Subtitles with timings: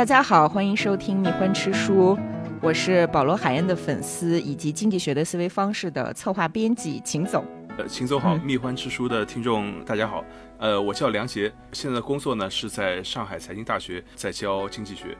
[0.00, 2.16] 大家好，欢迎收听《蜜獾吃书》，
[2.62, 7.44] 我是保罗·海恩的粉丝以及《经济学的思维方式》的策划编辑秦总。
[7.76, 10.24] 呃，秦总好，蜜獾吃书的听众大家好。
[10.56, 15.14] 呃，我叫梁杰，现在工作呢是在上海财经大学，在教经济学。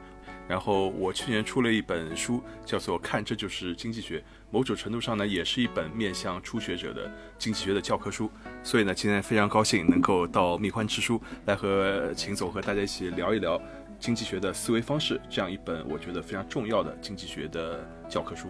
[0.49, 4.19] 然后我去年出了一本书，叫做《看这就是经济学》，
[4.51, 7.09] 某种程度上呢，也是一本面向初学者的
[7.39, 8.29] 经济学的教科书。
[8.63, 13.61] 所以呢，今天非常高兴能够到蜜獾吃书来和秦总和大家一起聊一聊
[14.01, 18.49] 经济学的思维方式这样一本我觉得非常重要的经济学的教科书。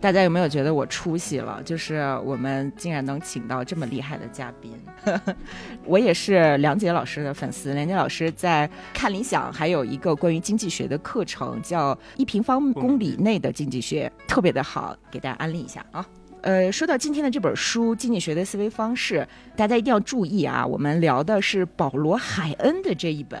[0.00, 1.60] 大家有没有觉得我出息了？
[1.64, 4.72] 就是我们竟然能请到这么厉害的嘉宾。
[5.84, 16.06] 我也是梁杰老师的粉丝，梁杰老师在看理想还有一个关于经济学的课程，叫《一平方公里内的经济学》，特别的好，给大家安利一下啊。
[16.42, 19.26] 呃，说到今天的这本书《经济学的思维方式》，
[19.56, 23.40] 大家一定要注意啊，我们聊的是保罗·海恩的这一本。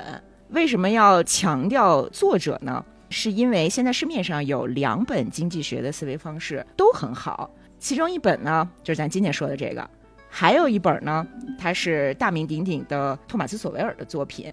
[0.50, 2.84] 为什么要强调作者呢？
[3.10, 9.88] 是因为现在市面上有两本经济学的思维方式都很好，其中一本呢就是咱今天说的这个，
[10.28, 11.26] 还有一本呢，
[11.58, 14.52] 它是大名鼎鼎的托马斯·索维尔的作品。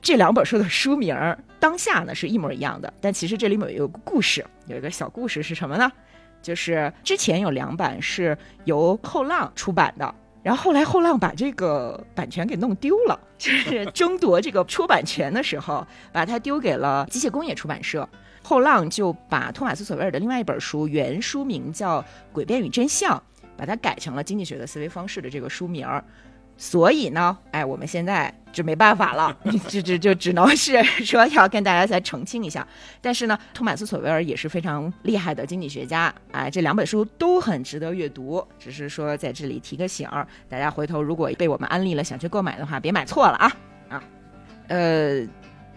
[0.00, 1.14] 这两本书的书名
[1.60, 5.90] 当下呢是一模一样的，但其实这里面有个故事，有一个小故事是什么呢？
[6.40, 10.14] 就是之前有两版是由后浪出版的。
[10.42, 18.08] 然后后来后浪把这个版权给弄丢了， 就是争夺这个出版权的时候，把它丢给了机械工业出版社。
[18.42, 22.02] 后浪就把托马斯·索维尔的另外一本书，原书名叫
[22.34, 23.16] 《诡辩与真相》，
[23.56, 26.02] 把它改成了《经济学的思维方式》的这个书名儿。
[26.56, 29.36] 所以呢，哎，我们现在就没办法了，
[29.68, 32.66] 这 这就只能是说要跟大家再澄清一下。
[33.00, 38.46] 但是呢，托马斯·索维尔也是非常厉害的经济学家，哎，这两本书都很值得阅读。
[38.58, 43.52] 只是说在这里提个醒儿，大家回头如果被我们安利了想去购买的话，别买错了啊
[43.88, 44.04] 啊。
[44.68, 45.26] 呃，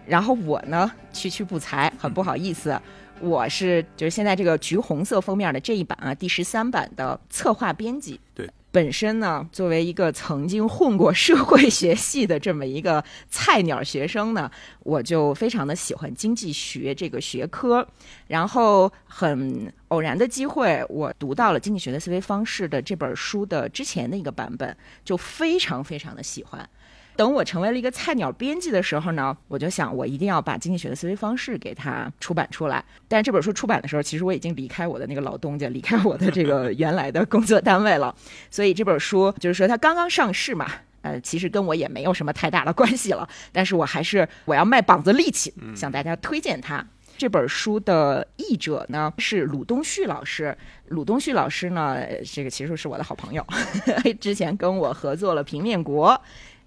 [0.06, 2.80] 然后我呢，区区不才，很不好意思，
[3.20, 8.20] 我是就是现在这个橘红色封面的这一版啊，第十三版的策划编辑。
[8.34, 8.48] 对。
[8.76, 14.50] 本身呢，作为一个曾经混过社会学系的这么一个菜鸟学生呢，
[14.80, 17.88] 我就非常的喜欢经济学这个学科。
[18.26, 26.68] 然后很偶然的机会，我读到了《经济学的思维方式》的这本书的之前的一个版本，就非常非常的喜欢。
[27.16, 32.84] 等我成为了一个菜鸟编辑的时候呢，我就想我一定要把经济学的思维方式给它出版出来。
[33.08, 38.14] 但是这本书出版的时候，其实我已经离开我的那个老东家，离开我的这个原来的工作单位了。
[38.50, 40.70] 所以这本书就是说它刚刚上市嘛，
[41.02, 43.28] 呃，其实跟我也没有什么太大的关系了。
[43.52, 46.84] 但是我还是我要卖膀子力气，向大家推荐它。
[47.18, 50.54] 这本书的译者呢是鲁东旭老师。
[50.88, 53.42] 鲁东旭老师呢，这个其实是我的好朋友，
[54.20, 56.10] 之前跟我合作了《平面国》。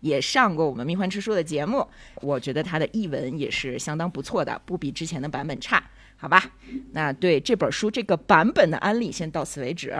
[0.01, 1.85] 也上过我们蜜獾吃书的节目，
[2.21, 5.83] 我觉得他的译文也是相当不错的，不比之前的版本差，
[6.17, 6.51] 好吧？
[6.93, 9.95] 那对这本书这个版本的安利先到此为止，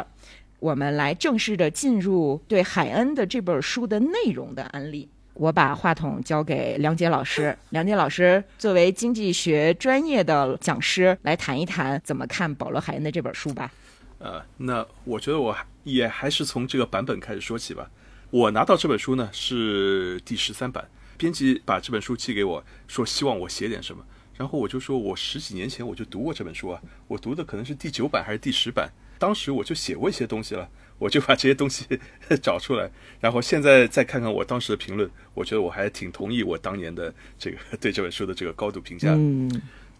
[0.60, 5.10] 我们来正式的进入对海恩的这本书的内容的安利。
[5.36, 13.72] 我把话筒交给梁杰老师，梁杰老师作为经济学专业的讲师，来谈一谈怎么看保罗海恩的这本书吧。
[14.18, 15.56] 呃，那我觉得我
[15.86, 17.90] 也还是从这个版本开始说起吧。
[18.32, 24.06] 我拿到这本书呢是第十三版，编辑把这本书寄给我，说希望我写点什么，
[24.38, 30.70] 然后我就说我十几年前我就读过这本书啊，我读的可能是第九版还是第十版，当时我就写过一些东西了，
[31.00, 31.86] 我就把这些东西
[32.42, 39.12] 找出来，然后现在再看看我当时的评论，我觉得我还挺同意我当年的这个对这本书的这个高度评价。
[39.14, 39.50] 嗯，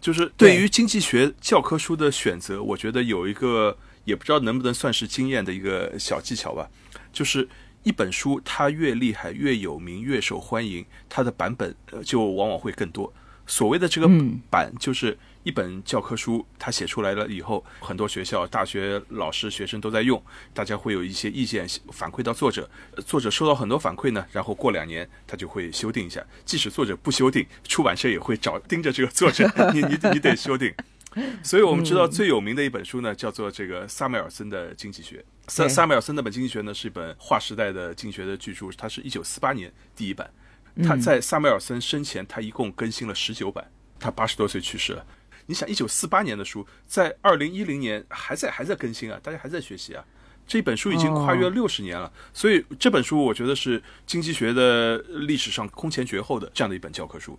[0.00, 6.70] 就是对于经济学教科书的选择，我觉得有一个也不知道能不能算是经验的一个小技巧吧，
[7.12, 7.48] 就是。
[7.82, 13.12] 一本书它越厉害、越有名、越受欢迎，它的版本呃就往往会更多。
[13.46, 14.08] 所谓的这个
[14.48, 20.22] 版，就是一本教科书，它写出来了以后，很多学校、大学老师、学生都在用，
[20.54, 22.70] 大家会有一些意见反馈到作者，
[23.04, 26.24] 作者收到很多反馈呢，然后过两年他就会修订一下。
[26.44, 30.72] 即使作者不修订，出版社也会找盯着这个作者，你你你得修订。
[31.42, 35.24] 所以我们知道最有名的一本书呢，叫做这个萨缪尔森的经济学。
[35.48, 40.30] 萨萨缪尔森那本经济学呢，是一本划时代的经济学的巨著，它是一九四八年第一版。
[40.84, 43.70] 他在萨缪尔森生前，他一共更新了十九版。
[43.98, 45.04] 他八十多岁去世了。
[45.46, 50.04] 你想，一九四八年的书，在二零一零年还在还在更新啊，大家还在学习啊。
[50.46, 57.38] 这本书已经跨越六十年了，所以这本书我觉得是经济学的历史上空前绝后的这样的一本教科书。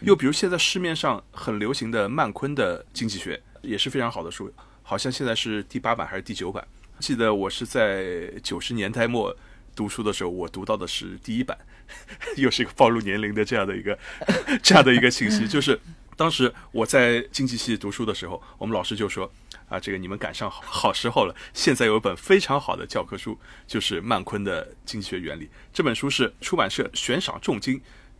[0.00, 4.52] 又比如现在市面上很流行的曼昆的经济学也是非常好的书，
[4.82, 6.66] 好像现在是第八版还是第九版？
[7.00, 9.36] 记得我是在九十年代末
[9.74, 11.56] 读书的时候，我读到的是第一版，
[12.36, 13.98] 又是一个暴露年龄的这样的一个
[14.62, 15.78] 这样的一个信息，就是
[16.16, 19.30] 当时我在经济系读书的时候，我们老师就说。
[19.68, 21.36] 啊，这个你们赶上好好时候了。
[21.52, 25.44] 现在有一本非常好的教科书，就是曼昆的《经济学原理》。
[25.74, 27.78] 这本书是出版社悬赏重金，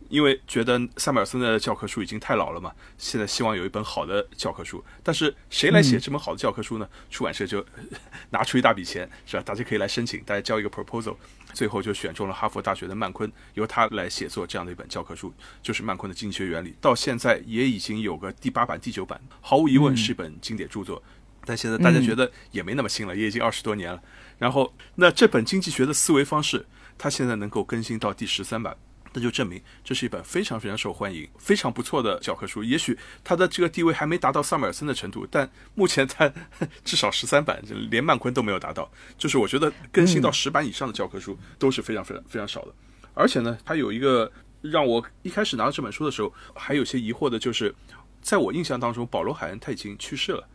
[0.09, 4.83] 因为觉得萨缪尔森的教科书已经太老了嘛，现在希望有一本好的教科书。
[5.03, 6.89] 但是谁来写这本好的教科书呢？
[7.09, 7.65] 出版社就
[8.31, 9.43] 拿出一大笔钱，是吧？
[9.43, 11.15] 大家可以来申请，大家交一个 proposal，
[11.53, 16.69] 最后就选中了哈佛大学的曼昆，由他来写作这样的一本教科书，就是曼昆的《经济学原理》。
[16.81, 21.01] 到现在也已经有个第八版、第九版，毫无疑问是一本经典著作。
[21.45, 24.01] 但现在大家觉得也没那么新了，也已经二十多年了。
[24.37, 26.65] 然后，那这本经济学的思维方式，
[26.97, 28.77] 它现在能够更新到第十三版，
[29.13, 32.63] 那就证明这是一本非常非常受欢迎、非常不错的教科书。
[32.63, 36.31] 也许它的这个地位还没达到萨缪尔森的程度，但目前它
[36.85, 38.91] 至少十三版，连曼昆都没有达到。
[39.17, 42.73] 就是我觉得更新到十版以上的教科书都是非常非常非常少的。
[43.13, 47.73] 而且呢，它有一个让我一开始拿到这本书的时候还有些疑惑的，就是
[48.21, 50.47] 在我印象当中，保罗·海恩他已经去世了。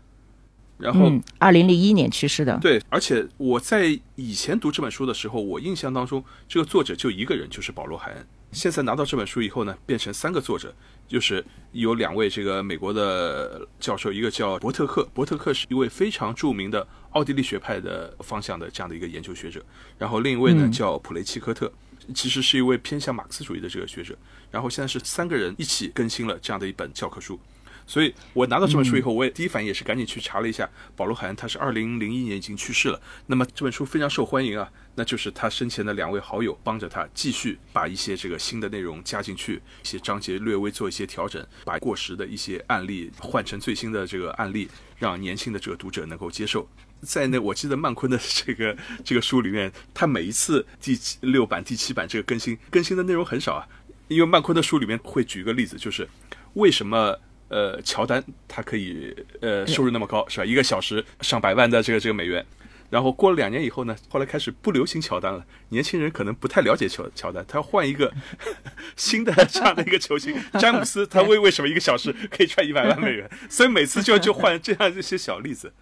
[0.76, 1.08] 然后，
[1.38, 2.58] 二零零一年去世的。
[2.58, 8.26] 对，而且我在以前读这本书的时候，我印象当中这个作者就一个人，就是保罗·海恩。
[8.54, 10.72] 现在拿到这本书以后呢，变成三个作者，
[11.08, 19.62] 就是有两位这个美国的教授，一个叫伯特克，伯特克是一位非常著名的奥地利学派的方向的这样的一个研究学者。
[19.98, 21.70] 然后另一位呢叫普雷契科特，
[22.14, 24.16] 其实是一位偏向马克思主义的这个学者。
[24.50, 27.38] 然后现在是三个人一起更新了这样的一本教科书。
[27.86, 33.00] 所以我拿到这本书以后，我也第一反应也是赶紧去查了一下，保罗·海恩他是二零零一年已经去世了。
[33.26, 44.66] 那么这本书非常受欢迎啊，那就是他生前的两位好友帮着他继续把一些这个新的内容加进去，一些章节略微做一些调整，把过时的一些案例换成最新的这个案例，
[44.98, 46.66] 让年轻的这个读者能够接受。
[47.02, 53.68] 在那我记得曼昆的这个 这个书里面，他每一次第六版、第七版这个更新更新的内容很少啊，
[54.08, 56.08] 因为曼昆的书里面会举一个例子，就是
[56.54, 57.14] 为什么。
[57.48, 60.44] 呃，乔丹他可以呃收入那么高是吧？
[60.44, 62.44] 一个小时上百万的这个这个美元，
[62.90, 68.12] 然后过了两年以后呢，后来开始不流行乔丹了，年轻人可能不太了解乔乔丹，他要换一个
[68.96, 73.30] 新的这样的一个球星詹姆斯，他为为什么一个小时可以赚一百万美元？
[73.48, 75.72] 所以每次就就换这样一些小例子。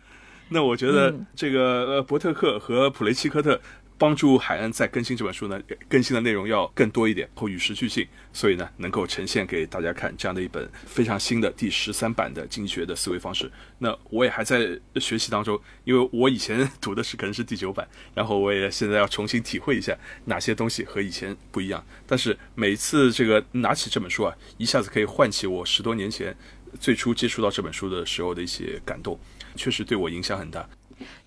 [0.49, 3.61] 那我觉得这个呃伯特克和普雷奇科特。
[4.02, 13.49] 帮助海恩在更新这本书呢，更新的内容要更多一点，或与时俱进，所以呢，能够呈现给大家看这样的一本非常新的第十三版的经济学的思维方式。
[13.78, 21.87] 那我也还在学习当中，因为我以前读的是可能是第九版，然后我也现在要重新体会一下哪些东西和以前不一样。
[22.04, 26.37] 但是每次这个拿起这本书啊，一下子可以唤起我十多年前
[26.81, 29.16] 最初接触到这本书的时候的一些感动，
[29.54, 30.69] 确实对我影响很大。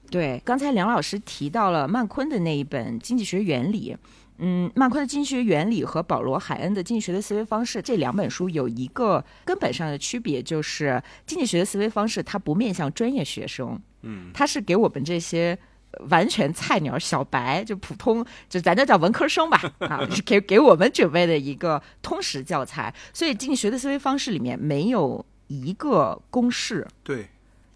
[0.09, 3.93] 对，刚才梁老师提到了曼昆的那一本《经济学原理》，
[4.37, 15.57] 嗯，曼昆的《经济学原理》和保罗·海恩的《经济学的思维方式》这两本书有一个根本上的区别，就是经济学的思维方式它不面向专业学生，嗯，它是给我们这些
[16.09, 22.93] 完全菜鸟、小白，就普通，就咱这叫文科生吧，啊，是给给我们准备的一个通识教材。
[23.13, 27.27] 所以，经济学的思维方式里面没有一个公式，对。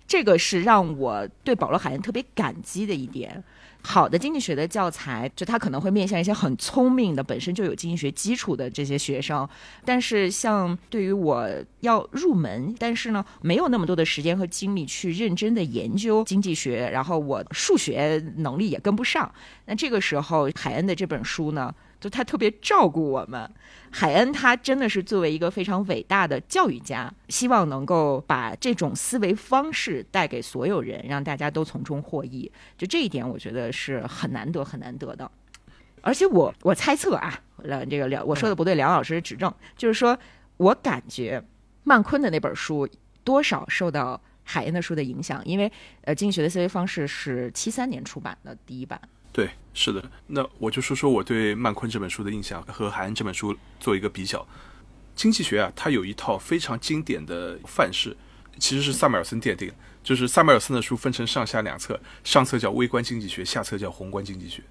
[0.09, 3.43] 这个是让我对保罗·海恩特别感激的一点。
[3.81, 9.47] 好的经济学的教材，就他可能会面向一些很聪明的、本身就有经济学基础的这些学生。
[9.85, 11.47] 但是，像对于我
[11.81, 19.31] 要入门，但是呢，没有那么多的时间和精力去认真的研究经济学，然后我数学能力也跟不上。
[19.67, 21.73] 那这个时候，海恩的这本书呢？
[21.99, 23.49] 就他特别照顾我们，
[23.91, 32.49] 海恩他真的是作为一个非常伟大的教育家，希望能够把这种思维方式带给所有人，让大家都从中获益。
[32.77, 35.29] 就这一点，我觉得是很难得、很难得的。
[36.01, 40.17] 而且我我猜测啊，呃，这个梁我说的不对，梁老师指正，就是说
[40.55, 41.43] 我感觉
[41.83, 42.87] 曼昆的那本书
[43.25, 45.69] 多少受到海恩的书的影响，因为
[46.03, 48.99] 呃，经济学的思维方式是七三年出版的第一版。
[49.39, 50.03] 对，是的。
[50.27, 54.45] 那我就说说我对曼昆这本书的印象和海恩这本书做一个比较。
[55.15, 58.17] 经济学啊，它有一套非常经典的范式，
[58.57, 59.71] 其实是萨缪尔森奠定。
[60.03, 64.61] 就是萨缪尔森的书分成上下两册，上册叫微观经济学，下册叫宏观经济学。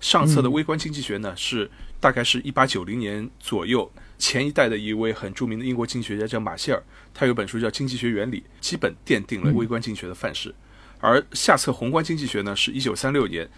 [0.00, 6.82] 上册的微观经济学呢，是大概是一八九零年左右前一代的一位很著名的英国经济学家叫马歇尔，
[7.14, 10.52] 他有本书叫《经济学原理》，基本奠定了微观经济学的范式。
[10.98, 13.48] 而下册宏观经济学呢，是一九三六年，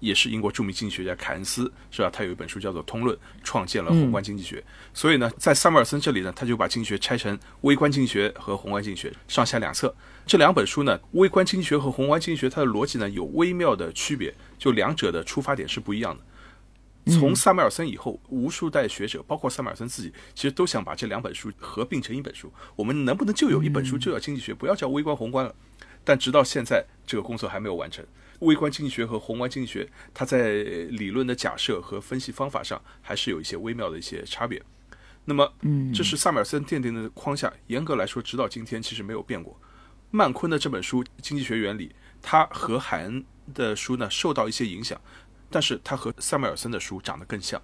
[0.00, 2.08] 也是英国著名经济学家凯恩斯，是吧？
[2.10, 4.62] 他有一本书叫做《通论》，创建了宏观经济学。
[4.92, 9.94] 所以呢，在萨缪尔森这里呢，他就把经济学拆成微观经济学和宏观经济学上下两册。
[10.24, 16.22] 这两本书呢，微观经济学和宏观经济学它的逻辑呢有微妙的区别，就两者的出发点是不一样的。
[17.12, 22.50] 从萨缪尔森以后，无数代学者，包括萨缪尔森自己，其实都想把这两本书合并成一本书。
[22.74, 25.54] 我们能不能就有一本书就叫经济学，不要叫微观宏观了？
[26.04, 28.04] 但直到现在，这个工作还没有完成。
[28.40, 30.52] 微观经济学和宏观经济学，它在
[30.90, 34.62] 理论的假设和分析方法上，还是有一些微妙的一些差别。
[35.24, 37.50] 那么，嗯，这是萨缪尔森奠定的框架。
[37.68, 39.58] 严格来说，直到今天其实没有变过。
[40.10, 41.88] 曼昆的这本书《经济学原理》，
[42.20, 45.00] 它和海恩的书呢受到一些影响。
[45.50, 47.62] 但是它和萨缪尔森的书长得更像，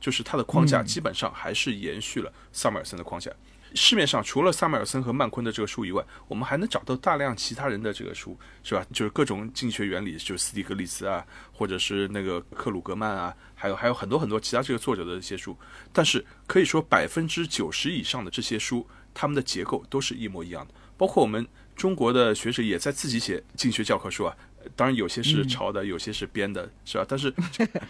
[0.00, 3.30] 就是它的框架基本上还是延续了萨缪尔森的框架。
[3.74, 8.86] 市面上除了萨缪尔森和曼昆的这个书以外，我们还能找到大量其他人的这个书，是吧？
[8.92, 15.56] 就是各种经济学原理，就是斯蒂格利茨啊，或者是那个克鲁格曼啊，还有还有很多很多其他这个作者的一些书。
[15.92, 20.74] 但是可以说百分之九十以上的这些书，他们的结构都是一模一样的。
[20.96, 24.36] 包括我们中国的学者也在自己写经济学教科书啊。
[24.76, 27.04] 当然，有些是抄的，有些是编的，是吧？
[27.08, 27.32] 但是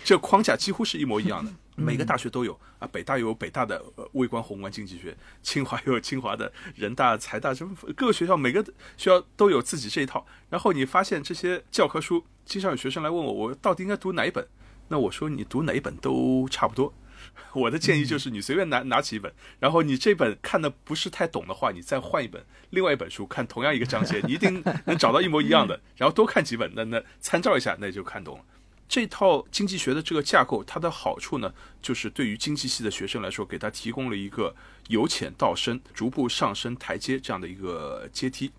[0.05, 2.89] 这 框架几乎是一模一样的，每个大学都有啊。
[2.91, 8.63] 北大有北大的微观宏观经济学，清华有清华的，人大、财大什么各个学校每个
[8.97, 10.27] 学校都有自己这一套。
[10.51, 14.47] 然后你发现这些教科书，经常有学生来问我，我到底应该读哪一本？
[14.89, 16.93] 那我说你读哪一本都差不多。
[17.55, 25.81] 我的建议就是，你随便拿拿起一本，然后你这本看的不是太懂的话，你再换一本，另外一本书看同样一个章节，你一定 能找到一模一样的。
[25.97, 28.45] 然后多看几本，那那参照一下，那就看懂了。
[28.87, 34.55] 这套经济学的这个架构，它的好处呢，就是对于经济系的学生来说，给他提供了一个
[34.89, 38.53] 由浅到深、逐步上升台阶这样的一个阶梯。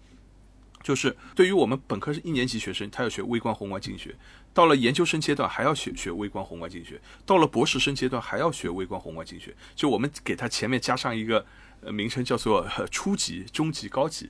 [0.81, 4.11] 就是对于我们本科是一年级学生，他要学微观宏观经济学；
[4.55, 6.95] 到了研究生阶段还要学学微观宏观经济学；
[7.25, 9.53] 到了博士生阶段还要学微观宏观经济学。
[9.75, 11.45] 就我们给它前面加上一个
[11.81, 14.29] 呃名称，叫做初级、中级、高级。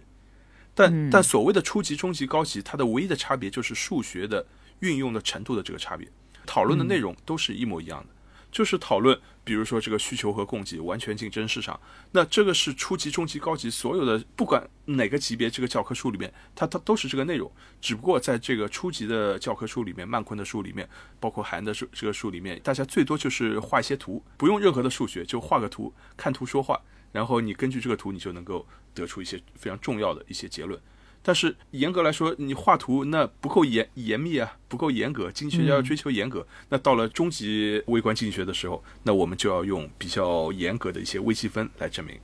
[0.74, 4.44] 但但所谓的初级、中级、高级，它的唯一的差别就是数学的
[4.80, 6.08] 运用的程度的这个差别，
[6.48, 8.15] 讨论的内容都是一模一样的。
[8.56, 11.78] 就是讨论，比如说这个需求和供给完全竞争市场，
[12.14, 17.52] 那这个是初级、中级、高级所有的，不管哪个级别，这个教科书里面，它它都是这个内容。
[17.82, 20.88] 只不过在这个初级的教科书里面，曼昆的书里面，
[21.20, 26.82] 包括韩的书这个书里面，大家最多就是画一些图，不用任何的数学，就画个图，看图说话，
[27.12, 30.82] 然后你根据这个图，你就能够得出一些非常重要的一些结论。
[31.28, 35.32] 但是严格来说，你画图那不够严严密啊，不够严格。
[35.32, 42.16] 经济学家要追求严格，那到了中级微观经济学的时候，那我们就要用比较严格的一些微积分来证明。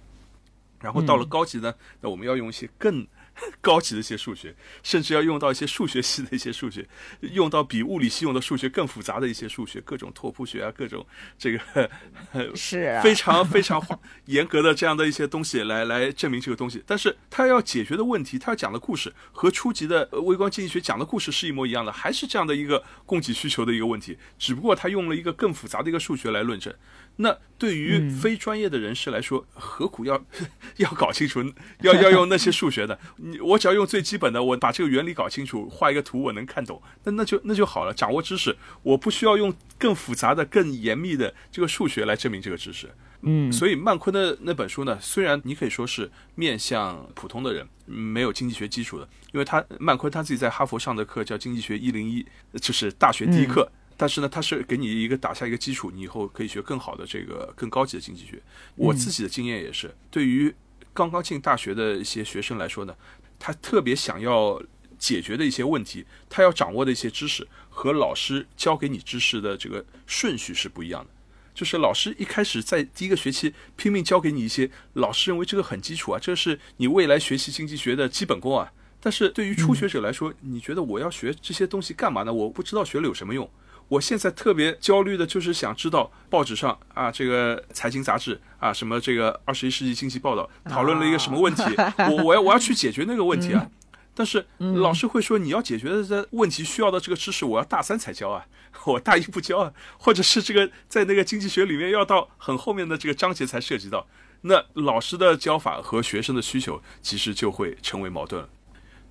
[0.80, 3.06] 然后到了高级呢，那我们要用一些更。
[3.62, 6.88] 高级的一些数学，甚至要用到一些数学系的一些数学，
[7.22, 11.06] 用到比物理系用的数学更复杂的一些数学，各种拓扑学啊，各种
[11.38, 11.90] 这个
[12.56, 13.82] 是非常非常
[14.26, 16.84] 严格的这样的一些东西来来证明这个东西。
[16.86, 26.74] 但是他要解决的问题，他要讲的故事和初级的微观经济学讲的故事是一模一样的，还是这样的一个供给需求的一个问题，只不过他用了一个更复杂的一个数学来论证。
[27.22, 30.20] 那对于非专业的人士来说，何苦要
[30.78, 31.44] 要搞清楚，
[31.82, 32.98] 要要用那些数学的？
[33.18, 37.94] 你我只要用最基本的，我把这个原理搞清楚，画一个图，我能看懂，那那就那就好了。
[37.94, 42.90] 掌握知识，我不需要用更复杂的、更严密的这个数学来证明这个知识。
[43.22, 52.26] 嗯，所以曼昆的那本书呢，虽然你可以说是面向普通的人，没有经济学基础的，因为他曼昆他自己在哈佛上的课叫经济学一零一，
[52.60, 53.72] 就是大学第一课。
[54.02, 58.42] 但是呢，他是给你一个打下一个基础，你以后可以学更好的这个更高级的经济学。
[58.76, 60.52] 我自己的经验也是，对于
[60.92, 62.96] 刚刚进大学的一些学生来说呢，
[63.38, 64.60] 他特别想要
[64.98, 71.12] 解决的一些问题，他要掌握的一些知识和老师教给你知识的这个顺序是不一样的。
[71.54, 78.74] 就是老师一开始在第一个学期拼命教给你一些，老师认为这个很基础啊，这是你未来学习经济学的基本功啊。
[79.00, 82.34] 但是对于初学者来说，你觉得我要学这些东西干嘛呢？
[82.34, 83.48] 我不知道学了有什么用。
[83.92, 91.64] 我现在特别焦虑的就是想知道报纸上啊，这个财经杂志啊，什么这个二十一世纪经济报道讨论了一个什么问题，
[92.10, 93.70] 我我要我要去解决那个问题啊。
[94.14, 98.46] 但是老师会说，你要解决的这问题需要的这个知识，我要大三才教啊，
[98.86, 104.08] 我大一不教啊，或者是这个在那个经济学里面要到很后面的这个章节才涉及到，
[104.44, 108.48] 那老师的教法和学生的需求其实就会成为矛盾了。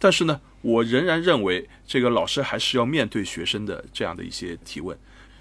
[0.00, 4.98] 但是呢，我仍然认为这个老师还是要面对学生的这样的一些提问。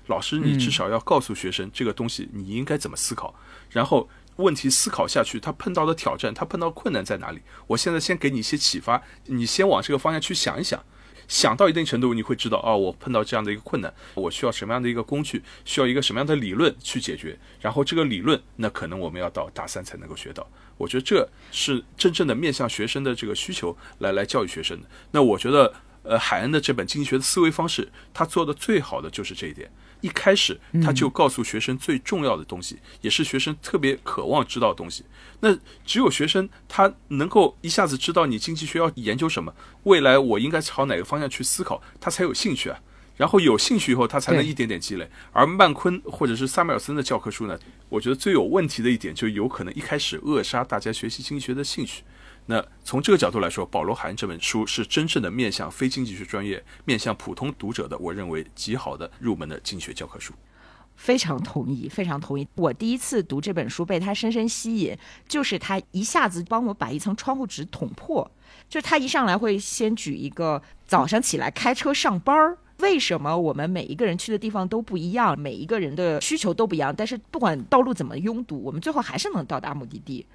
[0.08, 3.34] 老师，你至少要告诉学生这个东西你应该怎么思考，
[3.70, 7.42] 然后问题思考下去，他碰到的挑战，他碰到困难在哪里？
[7.68, 10.84] 我现在先给你一些启发，你先往这个方向去想一想。
[11.30, 17.38] 想到一定程度，你会知道啊，我碰到这样的一个困难，我需要什么样的一个工具，需要一个什么样的理论去解决。
[17.62, 20.46] 然后这个理论，那可能我们要到大三才能够学到。
[20.76, 24.88] 我觉得这是真正的面向学生的这个需求来来教育学生的。
[25.12, 25.72] 那我觉得
[26.02, 29.70] 呃，海恩的这本经济学的思维方式，他做的最好的就是这一点。
[30.02, 35.04] 一开始他就告诉学生最重要的东西，也是学生特别渴望知道的东西。
[35.40, 39.54] 那只有学生他能够一下子知道你经济学要研究什么，
[39.84, 42.80] 未来我应该朝哪个方向去思考，他才有兴趣啊。
[43.18, 45.06] 然后有兴趣以后，他才能一点点积累。
[45.34, 52.04] 而曼昆或者是萨缪尔森的教科书呢，我觉得最有问题的一点，就有可能一开始扼杀大家学习经济学的兴趣。
[52.52, 60.34] 那从这个角度来说，保罗·海恩这本书是真正的面向非经济学专业、面向普通读者的，我认为极好的入门的经济学教科书。
[60.96, 62.48] 非常同意，非常同意。
[62.56, 68.30] 我第一次读这本书，被他深深吸引，就是他一下子帮我把一层窗户纸捅破。
[68.68, 72.58] 就是他一上来会先举一个早上起来开车上班儿。
[72.80, 76.92] 为什么我们每一个人去的地方都不一样，每一个人的需求都不一样？
[76.98, 80.26] 但是不管道路怎么拥堵，我们最后还是能到达目的地。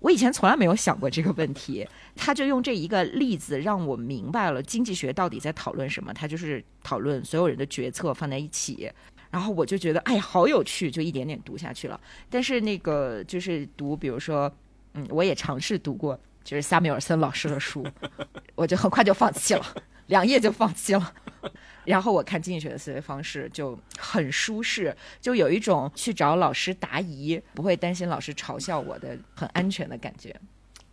[0.00, 6.12] 我以前从来没有想过这个问题，他就用这一个例子让我明白了经济学到底在讨论什么。
[6.12, 8.90] 他就是讨论所有人的决策放在一起，
[9.30, 11.98] 然后我就觉得哎，好有趣，就一点点读下去了。
[12.28, 14.52] 但是那个就是读，比如说，
[14.92, 17.86] 嗯，我也尝试读过，就是萨缪尔森老师的书，
[18.54, 19.64] 我就很快就放弃了，
[20.06, 21.14] 两页就放弃了。
[21.84, 30.34] 然后我看经济学的思维方式就很舒适，就有一种去找老师答疑，不会担心老师嘲笑我的很安全的感觉。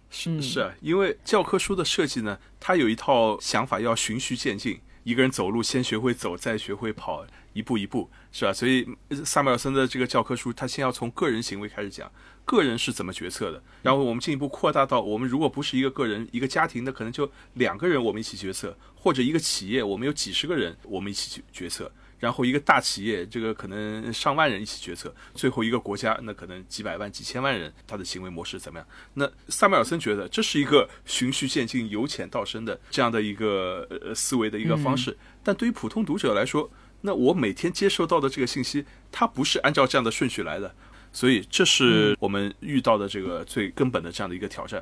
[0.10, 8.54] 是是啊，因为教科书的设计呢，它有一套想法要循序渐进，一个人走路先学会走，再学会跑，一步一步，是吧？
[8.54, 8.88] 所以
[9.24, 12.12] 萨缪尔森的这个教科书，他先要从个人行为开始讲。
[12.44, 13.62] 个人是怎么决策的？
[13.84, 21.90] 然后我们进一步扩大到，我们如果不是一个个人，一个家庭，那可能就两个人我们一起决策，或者一个企业，我们有几十个人我们一起去决策。
[22.20, 25.14] 然后一个大企业，这个可能上万人一起决策。
[25.34, 28.88] 最后一个国家，那可能几百万、几千万人，他的行为模式怎么样？
[29.16, 35.18] 那萨缪尔森觉得这是一个循序渐进、由浅到深的这样的一个呃思维的一个方式。
[35.44, 36.70] 但对于普通读者来说，
[37.02, 40.74] 那我每天接收到的这个信息，它不是按照这样的顺序来的。
[41.14, 44.82] 所以，这是我们遇到的这个最根本的这样的一个挑战，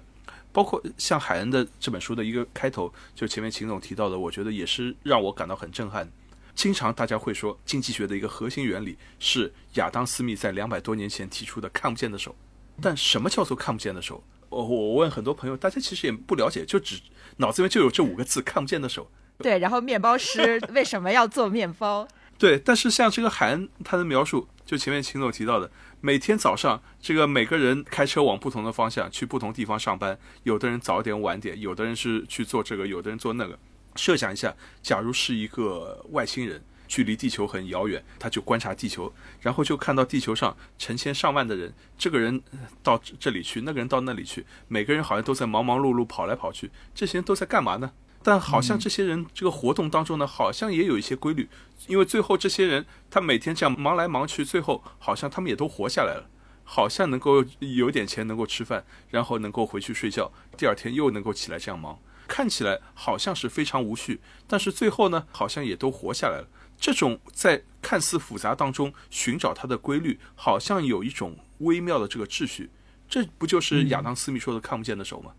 [0.51, 6.07] 包括像海恩的这本书的一个开头，就前面秦总提到的，我觉得也是让我感到很震撼。
[6.53, 12.35] 经常大家会说，经济学的一个核心原理是亚当·斯密在两百多年前提出的“看不见的手”。
[12.79, 14.23] 但什么叫做“看不见的手”？
[14.49, 16.99] 我我问很多朋友，大家其实也不了解，就只
[17.37, 19.09] 脑子里面就有这五个字“看不见的手”。
[19.39, 22.07] 对，然后面包师为什么要做面包？
[22.39, 25.69] 对，但是像这个海恩他的描述，就前面秦总提到的。
[25.99, 33.59] 每天早上，这个每个人开车往不同的方向去不同地方上班，有的人早点晚点，有的人是去做这个，有的人做那个。
[33.97, 42.41] 设想一下，假如是一个外星人，距离地球很遥远，他就观察地球，然后就看到地球上成千上万的人，这个人
[42.81, 47.91] 到这里去，那个人到那里去，每个人好像都在忙忙碌碌跑来跑去，这些人都在干嘛呢？
[48.29, 51.49] 但好像这些人这个活动当中呢，好像也有一些规律，
[51.87, 56.29] 因为最后这些人他每天这样忙来忙去，最后好像他们也都活下来了，
[56.63, 66.47] 好像能够有点钱能够吃饭，然后能够回去睡觉，第二天又能够起来这样忙，看起来好像是非常无序，但是最后呢，好像也都活下来了。
[66.79, 72.69] 这种在看似复杂当中寻找它的规律，好像有一种微妙的这个秩序，
[73.09, 75.31] 这不就是亚当斯密说的看不见的手吗？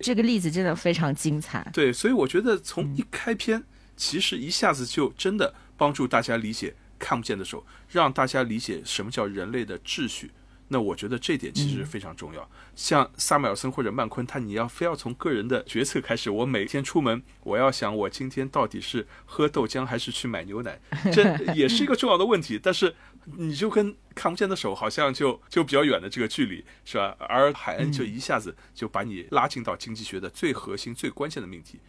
[0.00, 1.68] 这个例子真的非常精彩。
[1.72, 3.62] 对，所以我觉得从一开篇，
[3.96, 10.30] 其实一下子就真的帮助大家理解看不见的手，让大家理解什么叫人类的秩序。
[10.68, 12.50] 那我觉得这点其实非常重要。
[12.74, 20.80] 像萨缪尔森或者曼昆，他你要非要从个人的决策开始，我每天出门，我要想我今天到底是喝豆浆还是去买牛奶，
[21.12, 22.58] 这 也是一个重要的问题。
[22.60, 22.92] 但是
[23.36, 27.16] 你就跟看不见的手好像就就比较远的这个距离，是吧？
[27.18, 31.80] 而海恩就一下子就把你拉近到经济学的最核心、最关键的命题。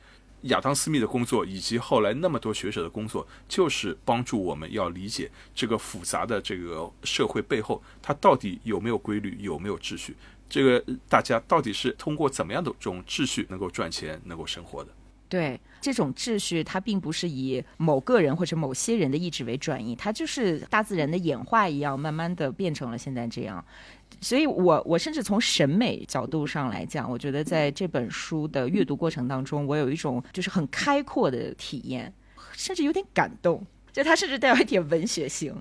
[0.44, 10.16] 亚当·斯密的工作，以及后来那么多学者的工作，就是帮助我们要理解这个复杂的这个社会背后，它到底有没有规律，有没有秩序？
[10.48, 14.92] 这个大家到底是通过怎么样的这种秩序能够赚钱、能够生活的？
[15.30, 23.64] 对，这种秩序它并不是以某个人或者某些人的意志为转移，它就是大自然的演化一样，慢慢的变成了现在这样。
[24.22, 32.12] 所以，我我甚至从审美角度上来讲，我觉得在这本书的阅读过程当中，我有一种就是很开阔的体验，
[32.54, 33.66] 甚至有点感动。
[33.92, 35.54] 就它甚至带有一点文学性。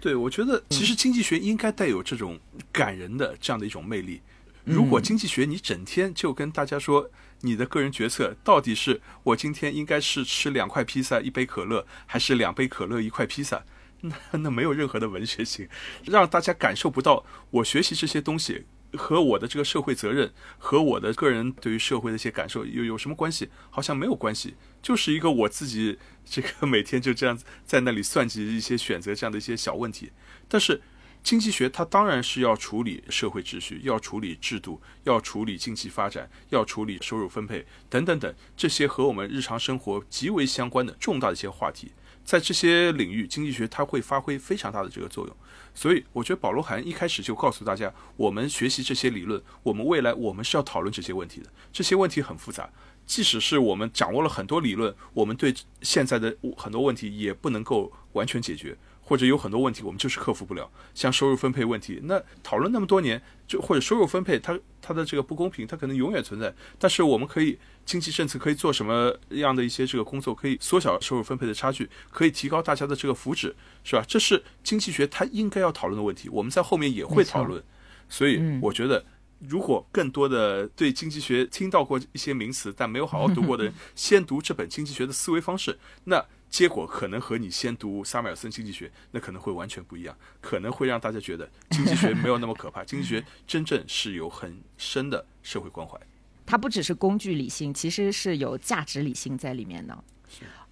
[0.00, 2.38] 对，我觉得其实经济学应该带有这种
[2.72, 4.20] 感人的这样的一种魅力。
[4.64, 7.08] 如果经济学你整天就跟大家说
[7.42, 13.64] 你的个人决策到底是我今天应该是吃两块披萨一杯可乐，还是两杯可乐一块披萨？
[14.02, 15.68] 那那没有任何的文学性，
[16.06, 23.48] 让大家感受不到我学习这些东西和我的这个社会责任和我的个人对于社会的一些感受有有什么关系？
[23.70, 30.10] 好像没有关系，就是一个我自己这个每天就这样在那里算计一些选择这样的一些小问题。
[30.48, 30.82] 但是
[31.22, 41.92] 经济学它当然是要处理社会秩序，要处理制度，要处理经济发展，要处理收入分配等等等这些和我们日常生活极为相关的重大的一些话题。
[42.24, 45.36] 在这些领域，经济学它会发挥非常大的这个作用。
[45.74, 51.50] 所以，我觉得保罗涵一开始就告诉大家，我们学习这些理论，我们未来我们是要讨论这些问题的。
[51.72, 52.70] 这些问题很复杂，
[53.06, 58.76] 即使是我们掌握了很多理论，我们对现在的很多问题也不能够完全解决。
[59.04, 66.54] 或者有很多问题我们就是克服不了，像收入分配问题，那讨论那么多年，就或者收入分配它它的这个不公平，它可能永远存在。
[66.78, 74.04] 但是我们可以经济政策可以做什么样的一些这个工作，可以缩小收入分配的差距，可以提高大家的这个福祉，是吧？
[74.06, 77.62] 这是经济学它应该要讨论的问题，我们在后面也会讨论。
[78.08, 79.04] 所以我觉得，
[79.40, 86.24] 如果更多的对经济学听到过一些名词但没有好好读过的人， 先读这本经济学的思维方式，那。
[86.52, 95.98] 结果可能和你先读萨缪尔森经济学，那可能会完全不一样，可能会让大家觉得经济学没有那么可怕， 经济学真正是有很深的社会关怀。
[96.44, 99.96] 它不只是工具理性，其实是有价值理性在里面的。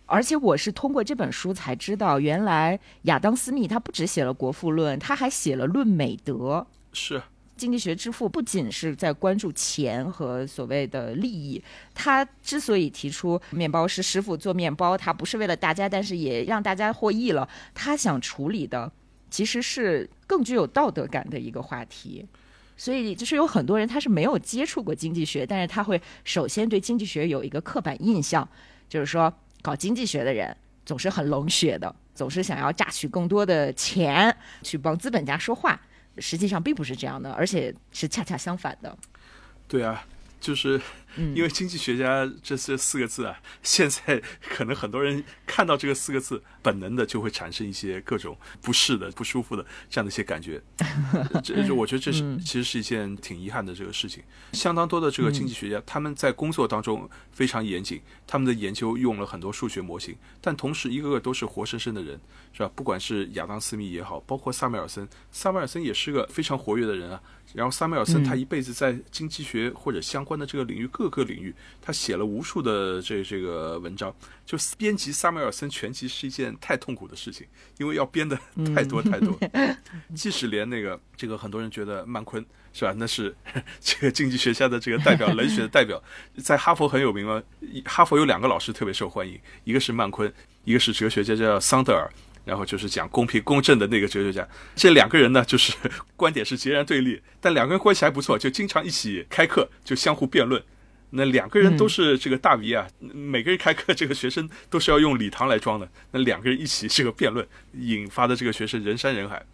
[0.05, 6.35] 而且我是通过这本书才知道，原来亚当斯密他不只写了《国富论》，他还写了《论美德》。
[6.93, 7.23] 是。
[7.61, 11.63] 经济学之父不仅是在关注钱和所谓的利益，
[11.95, 17.47] 他之所以提出面包师师傅做面包，他不是为了大家，但是也让大家获益了。
[17.75, 18.91] 他想处理的
[19.29, 22.27] 其实是更具有道德感的一个话题。
[22.79, 28.49] 所以就是有很多人他是没有接触过经济学，但是他会首先对经济学有一个刻板印象，
[28.89, 35.79] 就是说搞经济学的人总是很冷血的，总是想要榨取更多的钱去帮资本家说话。
[36.21, 38.97] 实际上并不是这样的，而且是恰恰相反的。
[39.67, 40.05] 对啊。
[40.41, 40.81] 就是
[41.17, 50.63] 因为经济学家这这四个字啊，现在可能很多人看到这个四个字，本能的就会产生一些各种不适的、不舒服的这样的一些感觉。
[51.43, 54.23] 这我觉得这是其实是一件挺遗憾的这个事情。
[54.53, 62.21] 相当多的这个经济学家，他们在工作当中非常严谨，他们的研究用了很多数学模型，但同时一个个都是活生生的人，
[62.53, 62.71] 是吧？
[62.75, 67.21] 不管是亚当斯密也好，包括萨缪尔森，萨缪尔森也是个非常活跃的人啊。
[67.53, 74.15] 然后，萨缪尔森他一辈子在经济学或者相关的这个领域各个领域，他写了无数的这这个文章。
[74.45, 77.47] 就编辑萨缪尔森全集是一件太痛苦的事情，
[77.79, 78.39] 因为要编的
[78.75, 79.39] 太多太多。
[80.15, 83.35] 即使连那个这个很多人觉得曼昆是吧，那是
[83.81, 86.03] 这个经济学家的这个代表，冷血的代表，
[86.37, 87.43] 在哈佛很有名吗？
[87.87, 90.31] 哈佛有两个老师特别受欢迎，一个是曼昆，
[90.65, 92.11] 一个是哲学家叫桑德尔。
[92.43, 95.75] 然后就是讲公平公正的那个哲学家，这两个人呢，就是
[96.17, 100.61] 观点是截然对立，但两个人关系还不错，就经常一起开课，就相互辩论。
[101.11, 105.89] 那两个人都是这个大 V 啊，每个人开课，这个学生都是要用礼堂来装的。
[106.13, 109.45] 那两个人一起这个辩论，引发的这个学生人山人海。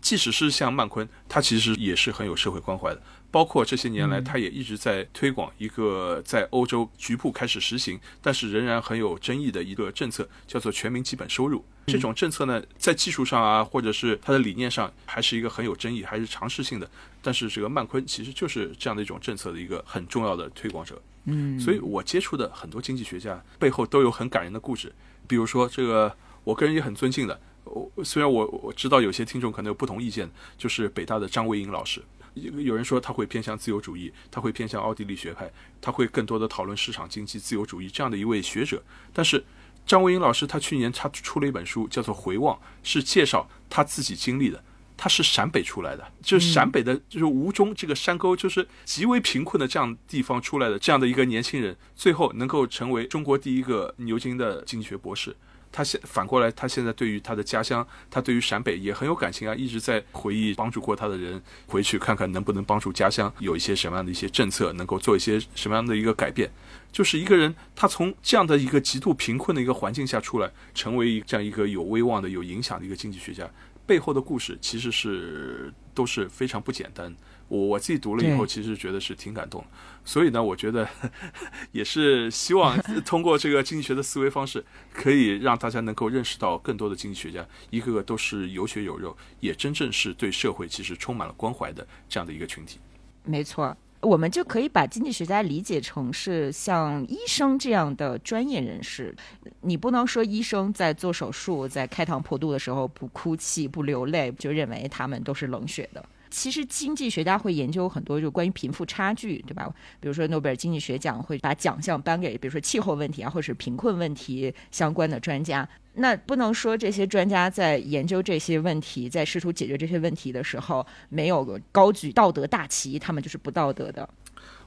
[0.00, 3.02] 即使是像曼昆，他其实也是很有社会关怀的。
[3.32, 11.64] 包括这些年来，他也一直在推广一个在欧洲局部开始实行，但是仍然很有争议的一个政策，叫做全民基本收入。
[11.86, 16.88] 这种政策呢，在技术上啊，或者是它的理念上，还是一个很有争议，还是尝试性的。
[17.20, 21.00] 但是这个曼昆其实就是这样的一种政策的一个很重要的推广者。
[21.24, 24.92] 嗯，所以我接触的很多经济学家背后都有很感人的故事。
[25.26, 26.14] 比如说这个，
[26.44, 27.40] 我个人也很尊敬的。
[27.64, 32.02] 我虽然我我知道有些听众可能有不同意见，就是北大的张维迎老师，
[32.34, 38.82] 有人说他会偏向自由主义，他会偏向奥地利学派，他会更多的讨论市场经济、自由主义这样的一位学者。
[39.12, 39.44] 但是
[39.86, 44.62] 张维迎老师他去年他出了一本书，叫做《回望》，是介绍他自己经历的。
[44.94, 55.36] 他是陕北出来的，就是陕北的，就是吴中这个山沟，就是极为贫困的这样地方出来的这样的一个年轻人，最后能够成为中国第一个牛津的经济学博士。
[55.72, 66.50] 他现反过来，他现在对于他的家乡，他对于陕北也很有感情啊，一直在回忆帮助过他的人，回去看看能不能帮助家乡有一些什么样的一些政策，能够做一些什么样的一个改变。
[66.92, 73.48] 就是一个人，他从这样的一个极度贫困的一个环境下出来，成为这样一个有威望的、有影响的一个经济学家，
[73.86, 77.14] 背后的故事其实是都是非常不简单。
[77.52, 79.62] 我我自己读了以后，其实觉得是挺感动，
[80.06, 80.88] 所以呢，我觉得
[81.72, 92.78] 也是希望 通过这个经济学的思维方式，可以让大家能够认识到更多的经济学家，一个个都是有血有肉，也真正是对社会其实充满了关怀的这样的一个群体。
[93.24, 99.14] 没错，我们就可以把经济学家理解成是像医生这样的专业人士。
[99.60, 106.02] 你不能说医生在做手术、在开膛破肚的时候不哭泣、不流泪，就认为他们都是冷血的。
[106.32, 109.70] 其实经济学家会研究很多就关于贫富差距，对吧？
[110.00, 115.68] 比如说诺贝尔经济学奖会把奖项颁给，比如说气候问题啊，或者是贫困问题相关的专家。
[115.94, 124.08] 那不能说这些专家在研究这些问题，在试图解决这些问题的时候，没有高举道德大旗，他们就是不道德的。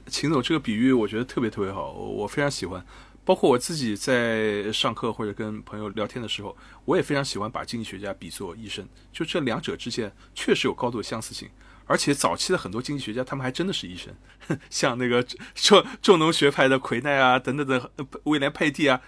[0.06, 2.86] 秦总这个比喻我觉得特别特别好，我非常喜欢。
[3.26, 8.88] 包括我自己在上课或者跟朋友聊天的时候，我也非常喜欢把经济学家比作医生。
[9.12, 11.50] 就这两者之间确实有高度的相似性，
[11.86, 14.14] 而且早期的很多经济学家他们还真的是医生，
[14.70, 15.20] 像那个
[15.56, 17.90] 重重农学派的奎奈啊等等的
[18.22, 19.00] 威廉佩蒂啊，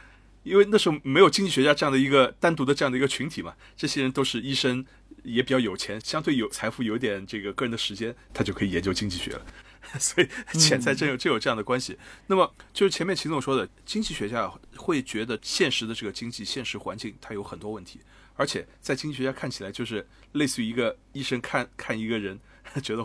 [0.43, 4.85] 因为那时候没有经济学家这样的一个单独的这样的一个群体嘛，这些人都是医生，
[5.23, 9.47] 也比较有钱，相对有财富，有点这个个人的时间，他就可以研究经济学了。
[9.99, 11.99] 所以钱财真有真有这样的关系。
[12.27, 18.01] 那么就是前面秦总说的，经济学家会觉得现实的这个经济现实环境它有很多问题，
[18.35, 22.39] 而且在经济学家看起来就是类似于一个医生看看一个人，
[22.83, 23.05] 觉得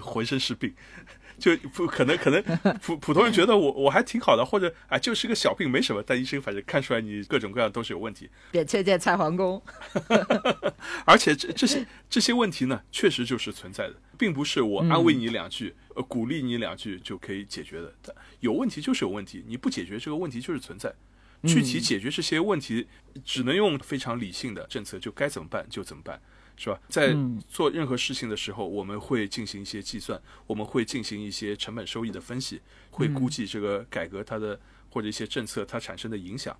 [0.00, 0.74] 浑身是病。
[1.40, 2.42] 就不可能，可能
[2.80, 8.28] 普普通人觉得我我还挺好的，或者啊就是个小病没什么，但医生反正看出来你各种各样都是有问题。
[8.50, 9.60] 别切见蔡桓公。
[11.06, 17.92] 而且这这些这些问题呢，确实就是存在的，并不是我安慰你两句，呃鼓励你两句就可以解决的。
[18.40, 20.94] 有问题就是有问题，你不解决这个问题就是存在。
[21.44, 22.86] 具体解决这些问题，
[23.24, 26.20] 只能用非常理性的政策，就该怎么办就怎么办。
[26.62, 26.78] 是吧？
[26.90, 27.16] 在
[27.48, 36.54] 做任何事情的时候，我们会进行一些计算，我们会进行一些成本收益的分析，会估计这个改革它的或者一些政策它产生的影响。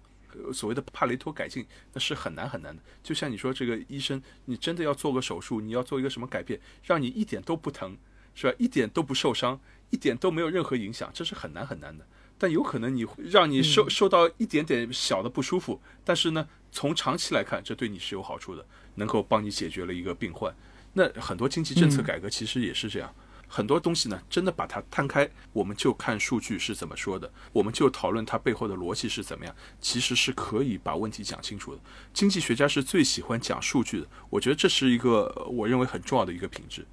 [0.54, 2.82] 所谓的帕雷托改进，那是很难很难的。
[3.02, 7.94] 就像你说，这个医生，你真的要做个手术，你要做一个什么改变，让你一点都不疼，
[8.34, 8.54] 是吧？
[8.58, 9.60] 一点都不受伤，
[9.90, 12.06] 一点都没有任何影响，这是很难很难的。
[12.40, 18.66] 但有可能你让你受受到一点点小的不舒服，但是呢，从长期来看，这对你是有好处的。
[18.96, 20.54] 能够帮你解决了一个病患，
[20.92, 23.14] 那很多经济政策改革其实也是这样，
[23.46, 31.80] 很多东西呢，真的把它摊开，我们就看数据是怎么说的，我们就讨论它背后的逻辑是怎么样，其实是可以把问题讲清楚的。
[32.12, 36.84] 经济学家是最喜欢讲数据的，我觉得这是一个我认为很重要的一个品质，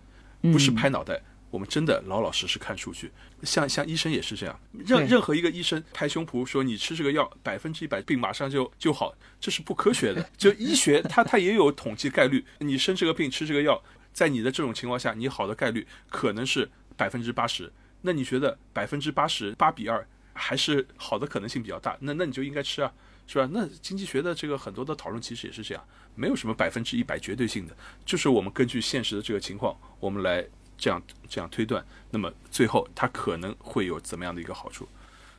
[0.41, 1.21] 不是拍脑袋。
[1.49, 3.09] 我们真的老老实实看数据，
[3.43, 10.29] 像像医生也是这样，任任何一个医生拍胸脯说你吃这个药百分之一百病马上就就好，这是不科学的。
[10.35, 13.81] 就医学它它也有统计概率，你生这个病吃这个药，
[14.11, 17.71] 在你的这种情况下，你好的概率可能是百分之八十。
[18.01, 21.97] 那你觉得百分之八十八比二还是好的可能性比较大？
[22.01, 22.91] 那那你就应该吃啊，
[23.25, 23.49] 是吧？
[23.53, 25.83] 那经济学的这个很多的讨论其实也是这样，
[26.13, 30.45] 没有什么百分之一百绝对性的，就是我们根据现实的这个情况，我们来。
[30.77, 34.87] 这样这样推断，那么最后它可能会有怎么样的一个好处？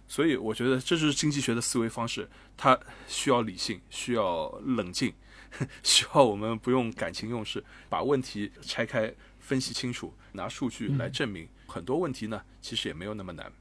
[0.06, 5.12] 所以我觉得这就是经济学的思维方式，它需要理性，需要冷静，
[5.84, 11.46] 需要我们不用感情用事，把问题拆开分析清楚，拿数据来证明。
[11.66, 13.52] 很多问题呢，其实也没有那么难。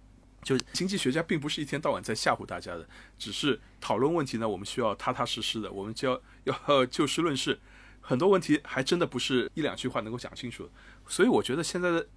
[0.41, 2.87] 就经济学家并不是一天到晚在吓唬大家的，
[3.19, 6.09] 只是讨论问题呢，我们需要踏踏实实的，我们就
[6.45, 7.59] 要要就事论事。
[7.99, 10.69] 很多问题还真的不是一两句话能够讲清楚的。
[11.07, 12.07] 所以我觉得现在的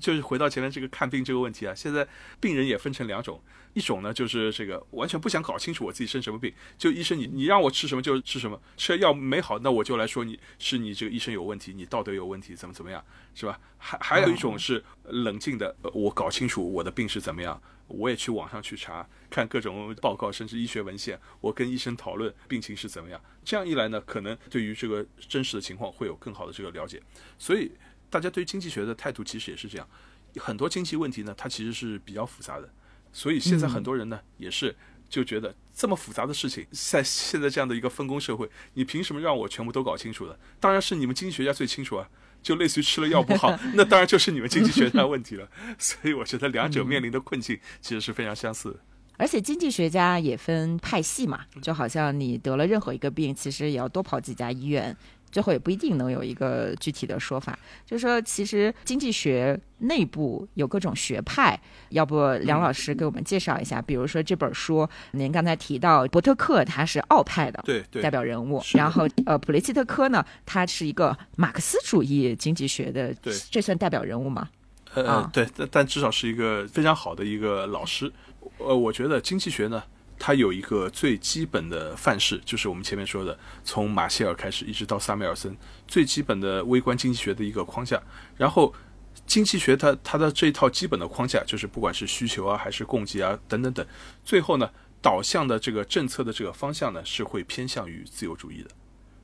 [0.00, 2.06] 就是回到前面这个看病这个问题啊，现在
[2.40, 3.38] 病人也分成两种，
[3.74, 13.04] 一种呢就是这个完全不想搞清楚我自己生什么病，就医生你你让我吃什么就吃什么，吃药没好那我就来说你是你这个医生有问题，你道德有问题，怎么怎么样
[13.34, 13.60] 是吧？
[13.76, 27.02] 还还有一种是冷静的，我搞清楚我的病是怎么样，我也去网上去查看各种报告，甚至医学文献，我跟医生讨论病情是怎么样，这样一来呢，可能对于这个真实的情况会有更好的这个了解，
[27.38, 27.70] 所以。
[28.10, 29.88] 大家对经济学的态度其实也是这样，
[30.36, 32.68] 很多经济问题呢，它其实是比较复杂的，
[33.12, 34.74] 所以现在很多人呢也是
[35.08, 40.38] 就觉得这么复杂的事情，在现在这样的一个分工社会，你凭什么让我全部都搞清楚了？
[40.60, 42.08] 当然是你们经济学家最清楚啊，
[42.42, 45.48] 就类似于吃了药不好， 那当然就是你们经济学家问题了。
[45.78, 48.80] 所以我觉得两者面临的困境其实是非常相似的。
[49.18, 54.94] 而且经济学家也分派系嘛，就好像你得了任何一个病，其实也要多跑几家医院。
[55.30, 61.58] 最后也不一定能有一个具体的说法，就是说，其实经济学内部有各种学派，
[61.90, 63.82] 要不梁老师给我们介绍一下？
[63.82, 67.62] 比如说这本书，您刚才提到伯特克，他是奥派的
[68.00, 73.14] 代表人物，然后呃，普雷契特科呢，他是一个马克思主义经济学的，
[73.50, 74.48] 这算代表人物吗？
[74.94, 78.10] 呃，对，但但至少是一个非常好的一个老师。
[78.58, 79.82] 呃，我觉得经济学呢。
[80.18, 88.02] 它有一个最基本的范式，就是我们前面说的，从马歇尔开始，一直到萨缪尔森，最基本的微观经济学的一个框架。
[88.36, 88.74] 然后，
[89.26, 93.86] 经济学它它的这一套基本的框架，就是不管是需求啊，还是供给啊，等等等，
[94.24, 94.70] 最后呢，
[95.02, 98.70] 导向的这个政策的这个方向呢，是会偏向于自由主义的。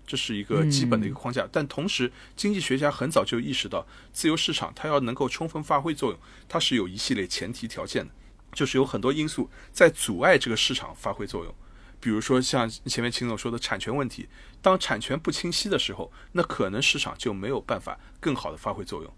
[0.05, 1.49] 这是一个基本的一个框架。
[1.51, 8.13] 但同时，经济学家很早就意识到，自由市场它要能够充分发挥作用，它是有一系列前提条件的，
[8.53, 11.55] 就是有很多因素在阻碍这个市场发挥作用。
[11.99, 14.29] 比如说像前面秦总说的产权问题，
[14.61, 19.13] 当产权不清晰的时候，那可能市场就没有办法更好的发挥作用。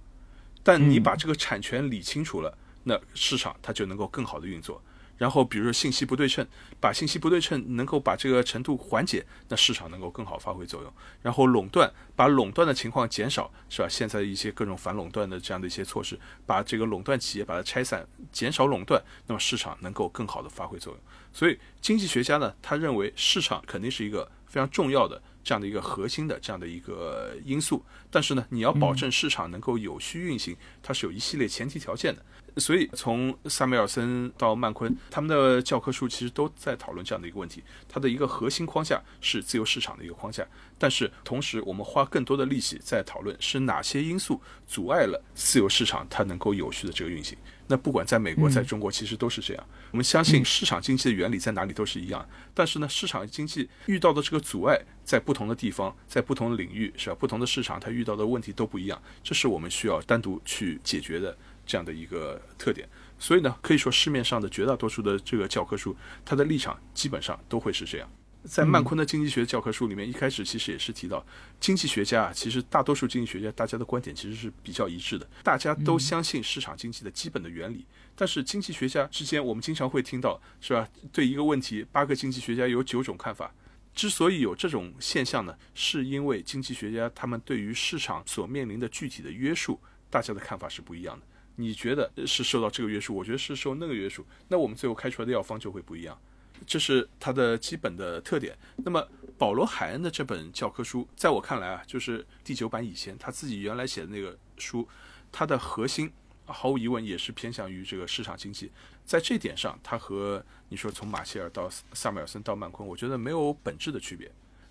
[0.63, 4.83] 但你把这个产权理清楚了，那市场它就能够更好的运作。
[5.17, 6.47] 然后，比如说信息不对称，
[6.81, 10.93] 把信息不对称能够把这个程度缓解，那市场能够更好发挥作用。
[11.23, 13.89] 然后垄断，把垄断的情况减少，是吧？
[13.89, 21.01] 现在一些各种反垄断的这样的一些措施，把这个垄断企业把它拆散，减少垄断，那么市场能够更好的发挥作用。
[21.33, 27.85] 所以，经济学家呢，他认为市场肯定是一个非常重要的这样的一个核心的这样的一个因素。
[28.11, 32.25] 但是呢，你要保证市场能够有序运行，它是有一系列前提条件的。
[32.57, 37.63] 所以，从萨缪尔森到曼昆，他们的教科书其实都在讨论这样的一个问题。
[37.89, 40.47] 它的一个核心框架是自由市场的一个框架，
[40.79, 47.37] 但是同时，我们花更多的力气在讨论是哪些因素阻碍了自由市场它能够有序的这个运行。
[47.67, 49.67] 那不管在美国，在中国，其实都是这样。
[49.91, 57.17] 我们相信市场经济的原理在哪里都是一样，但是呢，市场经济遇到的这个阻碍在不同的地方，在不同的领域，是吧？
[57.19, 61.37] 不同的市场它遇到的问题都不一样，这是我们需要单独去解决的。
[61.67, 68.11] 这样的一个特点，所以呢，可以说市面上的绝大多数的这个教科书，它的立场基本上都会是这样。
[68.45, 71.25] 在曼昆的经济学教科书里面，一开始其实也是提到，
[71.59, 77.87] 经济学家啊，其实大多数经济学家大家的观点其实是比较一致的，大家都相信市场经济的基本的原理。
[78.15, 80.87] 但是经济学家之间，我们经常会听到，是吧？
[81.11, 83.51] 对一个问题，八个经济学家有九种看法。
[83.95, 91.25] 之所以有这种现象呢，是因为经济学家他们对于市场所面临的具体的约束，大家的看法是不一样的。
[91.57, 96.19] 你觉得是受到这个约束，我觉得是受那个约束，那我们最后开出来的药方就会不一样，
[96.67, 98.57] 这是它的基本的特点。
[98.77, 99.07] 那么
[99.39, 104.89] 保罗·海恩的这本教科书，在我看来啊，就是第九版以前他自己原来写的那个书，
[105.31, 106.11] 它的核心
[106.47, 108.71] 毫无疑问也是偏向于这个市场经济。
[109.05, 114.31] 在这点上，它和你说从马歇尔到萨缪尔森到曼昆，我觉得没有本质的区别，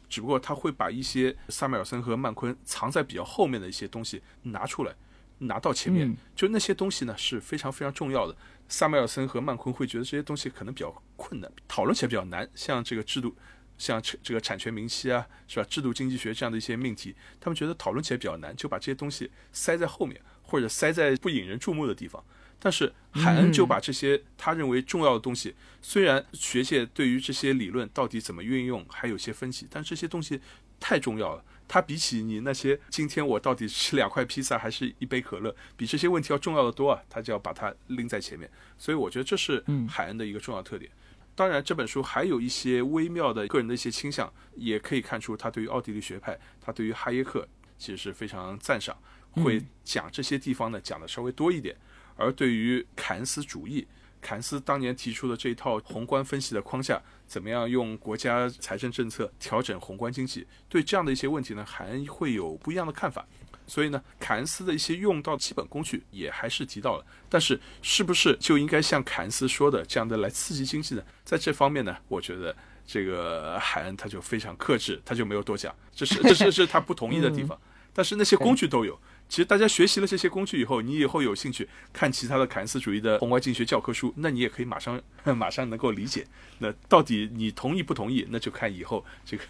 [0.10, 4.96] 只不过他会把一些萨缪尔森和曼昆藏在比较后面的一些东西拿出来。
[5.40, 8.36] 拿到前面，就那些东西呢是非常非常重要的。
[8.68, 12.50] 萨缪尔森和曼昆会觉得这些东西可能比较困难，讨论起来比较难。
[12.56, 13.36] 像这个制度，
[13.78, 15.66] 像这个产权明晰啊，是吧？
[15.70, 22.24] 制度经济学这样的一些命题，他们觉得讨论起来比较难，就把这些东西塞在后面，或者塞在不引人注目的地方。
[22.58, 30.40] 但是海恩就把这些他认为重要的东西，虽然学界对于这些理论到底怎么运用还有些分歧，但这些东西
[30.80, 31.44] 太重要了。
[31.68, 37.02] 它比起你那些今天我到底吃两块披萨还是一杯可乐，比这些问题要重要的多啊！
[37.10, 40.90] 他就要把它拎在前面，所以我觉得这是海恩的一个重要特点。
[41.36, 47.48] 当然，这本书还有一些微妙的个人的一些倾向，也可以看出他对于奥地利学派，他对于哈耶克
[47.78, 48.96] 其实是非常赞赏，
[49.32, 51.76] 会讲这些地方呢讲的稍微多一点。
[52.16, 53.88] 而对于凯恩斯主义，
[54.24, 57.02] 凯恩斯当年提出的这一套宏观分析的框架。
[57.26, 60.46] 怎么样用国家财政政策调整宏观经济？
[60.70, 63.26] 对这样的一些问题呢，海恩会有不一样的看法。
[63.66, 67.06] 所以呢，凯恩斯的一些用到基本工具也还是提到了。
[67.30, 71.04] 但是，是不是就应该像凯恩斯说的这样的来刺激经济呢？
[71.24, 72.56] 在这方面呢，我觉得
[72.86, 75.74] 这个海恩他就非常克制，他就没有多讲。
[75.96, 77.60] 这是这是是他不同意的地方。
[77.94, 79.00] 但是那些工具都有。
[79.34, 85.02] 其实大家学习了这些工具以后，你以后有兴趣看其他的凯恩斯主义的宏观经济学教科书，那你也可以马上
[85.36, 86.24] 马上能够理解。
[86.60, 89.44] 那到底你同意不同意，那就看以后这个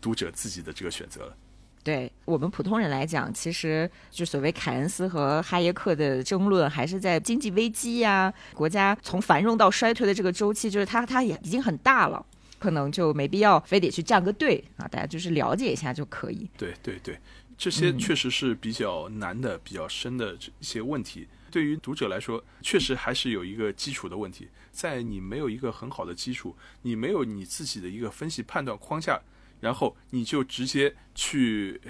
[0.00, 1.36] 读者自己的这个选择了。
[1.84, 12.24] 对我们普通人来讲，其实就所谓凯恩斯和哈耶克的争论，还是在经济危机呀、国家从繁荣到衰退的这个周期，就是它它也已经很大了，
[12.58, 16.48] 可能就没必要非得去站个队啊，大家就是了解一下就可以。
[16.56, 17.18] 对对对。
[17.56, 24.48] 这些确实是比较难的、比较深的这些问题，对于读者来说，确实还是有一个基础的问题。
[24.72, 29.20] 在你没有一个很好的基础，你没有你自己的一个分析判断框架，
[29.60, 31.80] 然后你就直接去。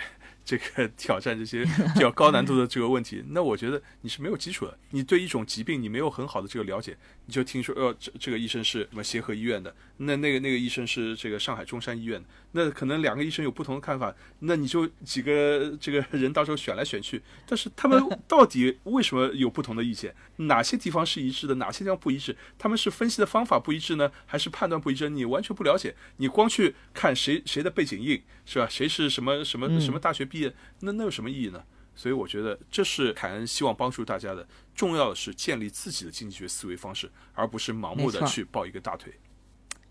[0.47, 4.79] 这个挑战这些比较高难度的这个问题， 那我觉得你是没有基础的。
[4.91, 20.15] 你对一种疾病你没有很好的这个了解，你就听说呃这这个医生是什么协和医院的，那那个那个医生是这个上海中山医院的，那可能两个医生有不同的看法，那你就几个这个人到时候选来选去，但是他们到底为什么有不同的意见？
[20.37, 22.37] 哪些地方是一致的，哪些地方不一致？
[22.57, 25.11] 他们是分析的方法不一致呢，还是判断不一致？
[25.11, 28.69] 你完全不了解，你光去看谁谁的背景硬是吧？
[28.71, 30.55] 谁是什么什么什么大学毕业？
[30.81, 31.63] 那那有什么意义呢？
[31.95, 34.47] 所以我觉得这是凯恩希望帮助大家的。
[34.75, 39.13] 重要的是建立自己的经济学思维方式，而不是盲目的去抱一个大腿。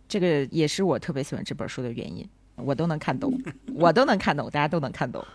[0.08, 2.28] 这个也是我特别喜欢这本书的原因。
[2.58, 3.34] 我都能看懂，
[3.74, 5.26] 我都能看懂，大家都能看懂。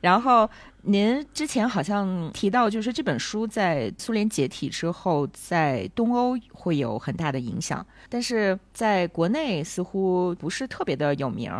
[0.00, 0.48] 然后
[0.82, 11.50] 您之前好像提到，就是这本书在苏联解体之后，在东欧会有很大的影响，但是在国内似乎不是特别的有名。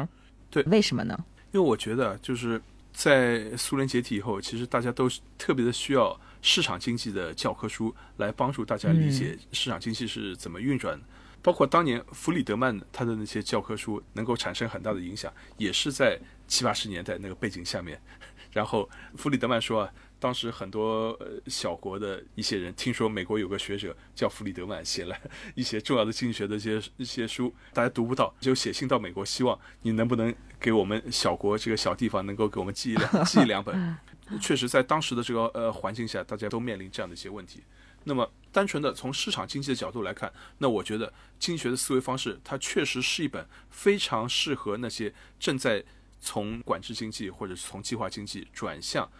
[0.50, 1.18] 对，为什么呢？
[1.52, 2.60] 因为我觉得就是
[2.98, 11.04] 在苏联解体以后，其实大家都特别的需要市场经济的教科书来帮助大家理解市场经济是怎么运转的。
[11.40, 16.18] 包括当年弗里德曼他的那些教科书能够产生很大的影响，也是在
[16.48, 18.02] 七八十年代那个背景下面。
[18.52, 25.16] 然后弗里德曼说啊，当时很多呃小国的一些人听说美国有个学者叫弗里德曼，写了
[25.54, 33.96] 一些重要的经济学的一些一些书，大家读不到，就写信到美国，希望你能不能给我们小国这个小地方能够给我们寄一两寄一两本。
[34.42, 37.62] 确实，在当时的这个呃环境下，大家都面临这样的一些问题。
[38.04, 45.82] 那么，单纯的从市场经济的角度来看，那我觉得经济学的思维方式，它确实是一本非常适合那些正在
[46.20, 49.10] 从管制经济或者是从计划经济转向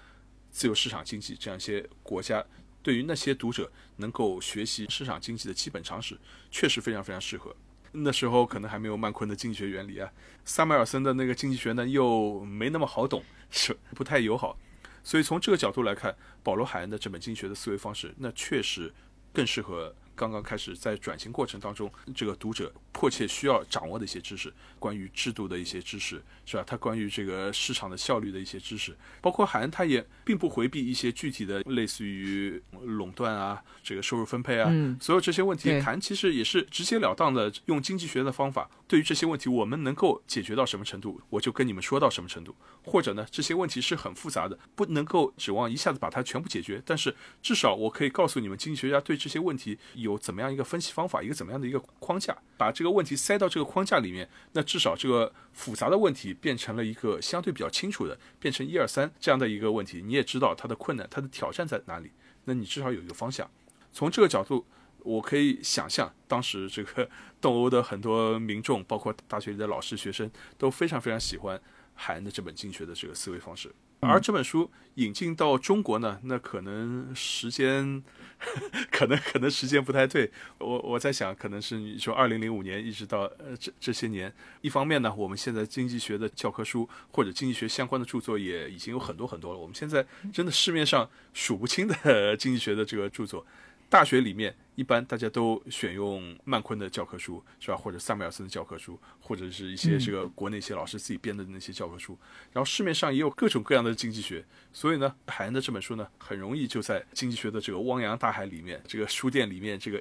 [0.51, 2.45] 自由市场经济这样一些国家，
[2.83, 6.19] 对于那些读者能够学习市场经济的基本常识，
[6.51, 7.55] 确实非常非常适合。
[7.93, 10.11] 那时候可能还没有曼昆的经济学原理啊，
[10.45, 14.59] 萨缪尔森的那个经济学呢又没那么好懂，是不太友好。
[15.03, 18.93] 所以从这个角度来看，保罗·海恩的这本经济学的思维方式，那确实
[19.33, 19.95] 更适合。
[20.19, 26.65] 刚刚开始在转型过程当中，这个读者迫切需要掌握的一些知识，关于制度的一些知识，是吧？
[26.67, 34.69] 他关于这个市场的效率的一些知识，包括海恩，他也并不回避一些具体的，类似于垄断啊，这个收入分配啊，
[35.01, 42.57] 所有这些问题，海恩其实也是直截了当的用经济学的方法，对于这些问题，我们能够解决到什么程度，我就跟你们说到什么程度，
[42.89, 50.19] 或者呢，这些问题是很复杂的，不能够指望一下子把它全部解决，但是至少我可以告诉你们，经济学家对这些问题有。
[50.29, 62.11] 怎么样一个分析方法，一个怎么样的一个框架，把这个问题塞到这个框架里面，那至少这个复杂的问题变成了一个相对比较清楚的，变成一二三这样的一个问题，你也知道它的困难、它的挑战在哪里，
[62.45, 63.49] 那你至少有一个方向。
[63.91, 64.67] 从这个角度，
[64.99, 67.09] 我可以想象，当时这个
[67.41, 71.59] 东欧的很多民众，包括大学里的老师、学生，都非常非常喜欢
[72.01, 73.71] 海恩的这本经济学的这个思维方式。
[74.01, 78.01] 而这本书引进到中国呢，那可能时间，
[78.93, 80.31] 可能可能时间不太对。
[80.59, 89.59] 我我在想，可能是你说二零零五年一直到呃这这些年，一方面呢，我们现在经济学的教科书或者经济学相关的著作也已经有很多很多了。
[89.59, 93.45] 我们现在真的市面上数不清的 经济学的这个著作。
[93.91, 97.77] 大学里面一般大家都选用曼昆的教科书，是吧？
[97.77, 102.17] 或者萨缪尔森的教科书，或者是一些这个国内一些老师自己编的那些教科书。
[102.53, 110.01] 然后市面上也有各种各样的经济学，所以呢，海恩的这本书呢，很容易就在经济学的这个汪洋大海里面，这个书店里面，这个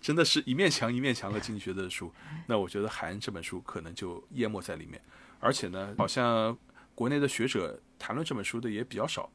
[0.00, 2.12] 真的是一面墙一面墙的经济学的书。
[2.46, 5.00] 那我觉得海恩这本书可能就淹没在里面，
[5.38, 6.56] 而且呢，好像
[6.94, 9.30] 国内的学者谈论这本书的也比较少，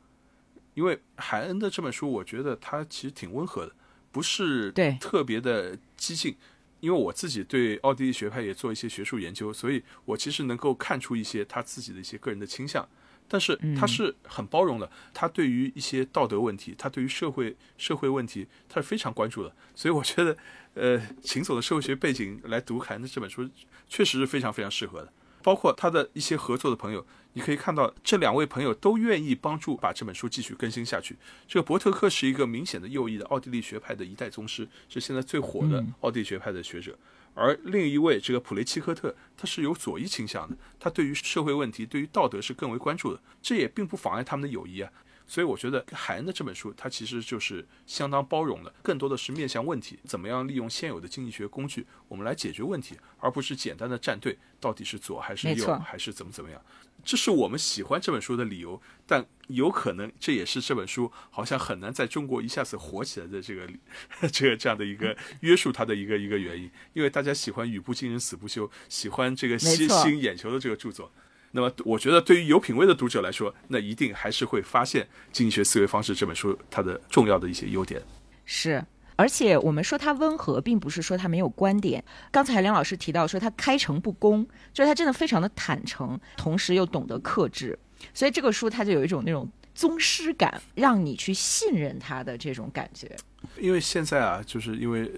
[0.73, 3.73] 因为海恩的这本书，我觉得他其实挺温和的。
[4.13, 6.37] 不是特别的激进，
[6.79, 12.87] 因为我自己对奥地利学派也做一些学术研究，所以我其实能够看出一些他自己的一些个人的倾向。
[13.27, 19.55] 但是他是很包容的，他对于一些道德问题，他对于社会社会问题，他是非常关注的。
[19.73, 20.37] 所以我觉得，
[20.75, 23.49] 呃，秦总的社会学背景来读凯恩的这本书，
[23.87, 25.11] 确实是非常非常适合的。
[25.43, 31.15] 包括他的一些合作的朋友，你可以看到这两位朋友都愿意帮助把这本书继续更新下去。
[31.47, 36.97] 这个伯特克是一个明显的右翼的奥地利学派的一代宗师，是现在最火的奥地利学派的学者。
[37.35, 43.19] 而另一位这个普雷奇科特，他是有左翼倾向的，他对于社会问题、对于道德是更为关注的。
[43.41, 44.91] 这也并不妨碍他们的友谊啊。
[45.27, 56.61] 所以我觉得海恩的这本书，它其实就是相当包容的，更多的是面向问题，怎么样利用现有的经济学工具，我们来解决问题，而不是简单的站队，到底是左还是右，还是怎么怎么样？
[57.03, 58.81] 这是我们喜欢这本书的理由。
[59.05, 63.67] 但有可能这也是这本书好像很难在中国一下子火起来的这个
[64.31, 71.11] 这个这样的一个 约束它的一个一个原因，因为大家喜欢语不惊人死不休，喜欢这个吸吸引眼球的这个著作。
[71.55, 78.01] 那么，我觉得对于有品位的读者来说，那一定还是会发现《经济学思维方式》这本书它的重要的一些优点。
[78.43, 78.83] 是，
[79.15, 82.03] 而且我们说它温和，并不是说它没有观点。
[82.31, 84.43] 刚才梁老师提到说他开诚布公，
[84.73, 87.77] 就是他真的非常的坦诚，同时又懂得克制。
[88.15, 93.15] 所以这个书它就有一种那种宗师感，让你去信任他的这种感觉。
[93.59, 95.09] 因为现在啊，就是因为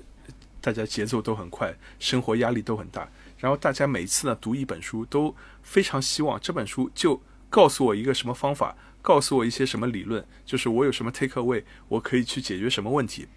[0.60, 3.10] 大家节奏都很快，生活压力都很大。
[3.38, 13.28] 然后大家每次呢读一本书，都非常希望这本书就告诉我一个什么方法，告诉我一些什么理论，就是我有什么 take away，我可以去解决什么问题。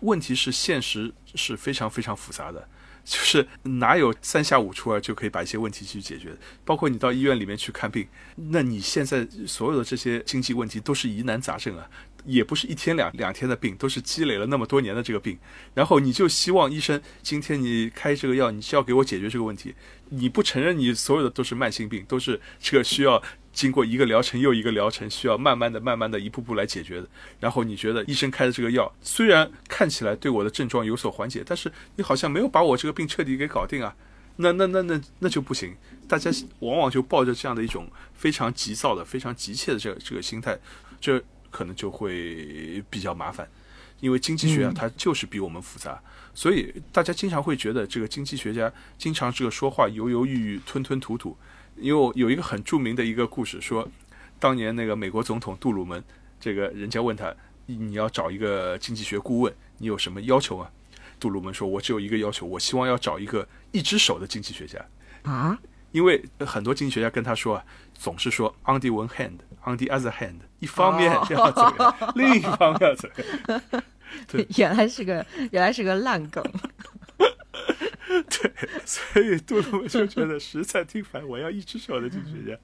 [0.00, 2.68] 问题是现实是非常非常复杂的。
[3.02, 6.36] 就是哪有三下五除二就可以把一些问题去解决？
[6.66, 11.88] 包括你到医院里面去看病，那你现在所有的这些经济问题都是疑难杂症啊，
[12.24, 15.38] 也不是一天两两天的病，都是积累了那么多年的这个病。
[15.74, 19.74] 然后你就希望医生今天你开这个药，你是要给我解决这个问题？
[20.10, 23.22] 你不承认你所有的都是慢性病，都是这个需要。
[23.52, 27.08] 经过一个疗程又一个疗程，需要慢慢的、慢慢的一步步来解决的。
[27.40, 33.92] 然后你觉得医生开的这个药虽然看起来对我的症状有所缓解，但是你好像没有把我这个病彻底给搞定啊。
[34.36, 35.74] 那那那那那就不行。
[36.06, 40.56] 大家往往就抱着这样的一种非常急躁的、非常急切的这这个心态，
[41.00, 41.20] 这
[41.50, 43.48] 可能就会比较麻烦。
[44.00, 51.36] 因为经济学啊，它就是比我们复杂，所以大家经常会觉得这个经济学家经常这个说话犹犹豫豫、吞吞吐吐。
[51.76, 53.86] 因为有一个很著名的一个故事，说
[54.38, 56.02] 当年那个美国总统杜鲁门，
[56.40, 57.34] 这个人家问他，
[57.66, 60.70] 你要找一个经济学顾问，你有什么要求啊？
[61.18, 64.82] 杜鲁门说，我只有一个要求，我希望要找一个一只手的经济学家
[65.22, 65.58] 啊，
[65.92, 69.06] 因为很多经济学家跟他说啊，总是说 on the one
[69.64, 73.82] hand，on the other hand，一方面要怎样，另一方面要怎样。
[74.26, 76.44] 对， 原来是个原来是个烂梗。
[78.10, 78.52] 对，
[78.84, 82.56] 所以杜鲁门就觉得实在听烦，我要一只手的经济学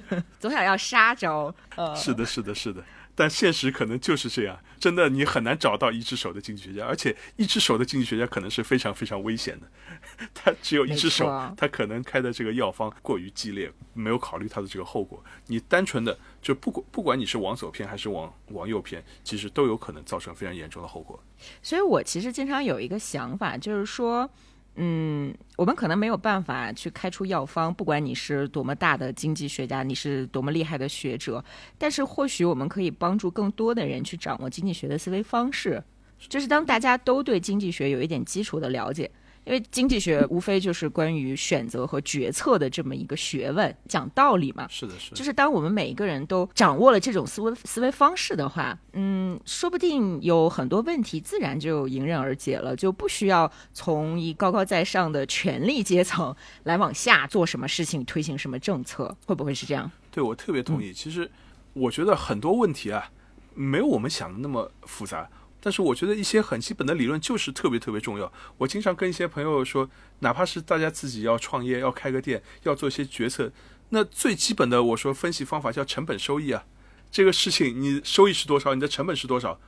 [0.00, 1.54] 家， 总想要杀招。
[1.76, 2.82] 呃，是的，是的，是的。
[3.14, 9.68] 但现实可能就是这样，真的你很难找到一只手的经济学家，而且一只手的经济学家可能是非常非常危险的。
[10.34, 15.22] 他只有一只手，他可能开的这个药方过于激烈，没有考虑他的这个后果。
[15.46, 21.22] 你单纯的就不管不管你是往左偏还是往往右偏，其实都有可能造成非常严重的后果。
[21.62, 24.28] 所以我其实经常有一个想法，就是说。
[24.76, 31.44] 嗯，我们可能没有办法去开出药方，不管你是多么大的经济学家，你是多么厉害的学者，
[31.78, 35.82] 但是或许我们可以帮助更多的人去掌握经济学的思维方式，
[36.28, 39.10] 就是当大家都对经济学有一点基础的了解。
[39.44, 44.66] 因为经济学无非就是关于选择和决策的这么一个学问，讲道理嘛。
[44.70, 45.16] 是的，是的。
[45.16, 59.90] 就是当我们每一个人都掌握了这种思维思维方式的话，嗯，说不定有很多问题自然就迎刃而解了，就不需要从一高高在上的权力阶层来往下做什么事情、推行什么政策，会不会是这样？
[60.10, 60.92] 对，我特别同意。
[60.92, 61.30] 其实，
[61.74, 63.10] 我觉得很多问题啊，
[63.52, 65.28] 没有我们想的那么复杂。
[65.64, 68.30] 但是我觉得一些很基本的理论就是特别特别重要。
[68.58, 69.88] 我经常跟一些朋友说，
[70.18, 73.50] 哪怕是大家自己要创业、要开个店、要做一些决策，
[73.88, 76.66] 那最基本的我说分析方法叫成本收益啊。
[77.10, 79.58] 这个事情你收益是多少，你的成本是多少？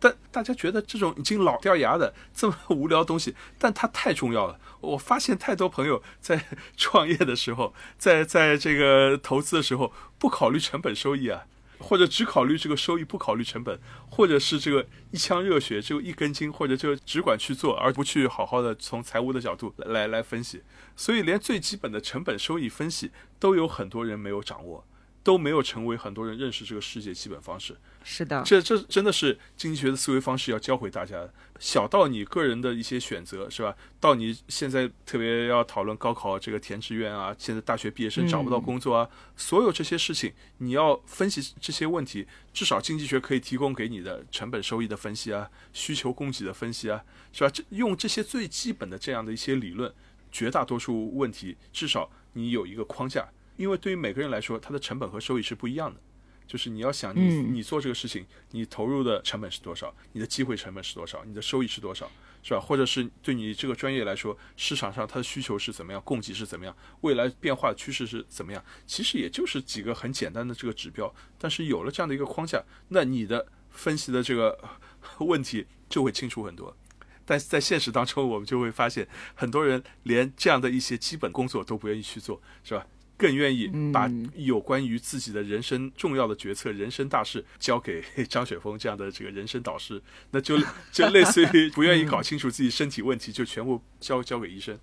[0.00, 4.58] 但大家觉得这种已经老掉牙的这么无聊东西，但它太重要了。
[4.80, 6.46] 我发现太多朋友在
[6.78, 11.44] 创业的时候，在在这个投资的时候不考虑成本收益啊。
[11.82, 13.78] 或者只考虑这个收益，不考虑成本，
[14.08, 20.62] 或者是这个一腔热血，只有一根筋，或者就只管去做，而不去好好的从财务的角度来来分析。
[20.96, 24.86] 所以，连最基本的成本收益分析都有很多人没有掌握。
[25.22, 27.76] 都没有成为很多人认识这个世界基本方式。
[28.04, 31.28] 是的，这这真的是经济学的思维方式要教会大家。
[31.60, 33.76] 小到你个人的一些选择，是吧？
[34.00, 47.50] 到你现在特别要讨论高考这个填志愿啊，现在大学毕业生找不到工作啊，所有这些事情，你要分析这些问题，至少经济学可以提供给你的成本收益的分析啊，需求供给的分析啊，是吧？
[47.50, 49.94] 这用这些最基本的这样的一些理论，
[50.32, 53.28] 绝大多数问题至少你有一个框架。
[53.56, 56.00] 因为对于每个人来说，它的成本和收益是不一样的。
[56.44, 59.94] 就是你要想，你你做这个事情，你投入的成本是多少？
[60.12, 61.24] 你的机会成本是多少？
[61.24, 62.10] 你的收益是多少？
[62.42, 62.60] 是吧？
[62.60, 68.62] 或者是对你这个专业来说，市场上它的需求是怎么样，供给是怎么样，未来变化的趋势是怎么样？
[68.86, 71.14] 其实也就是几个很简单的这个指标。
[71.38, 74.58] 但是有了这样的一个框架，那你的分析的这个
[75.20, 76.76] 问题就会清楚很多。
[77.24, 82.84] 但是在现实当中，我们就会发现，很多人连这样的一些基本工作都不愿意去做，是吧？
[83.22, 90.02] 更愿意把有关于自己的人生重要的决策、人生大事交给 张雪峰这样的这个人生导师，
[90.32, 90.58] 那就
[90.90, 94.76] 就类似于不愿意搞清楚自己身体问题，就全部交交给医生。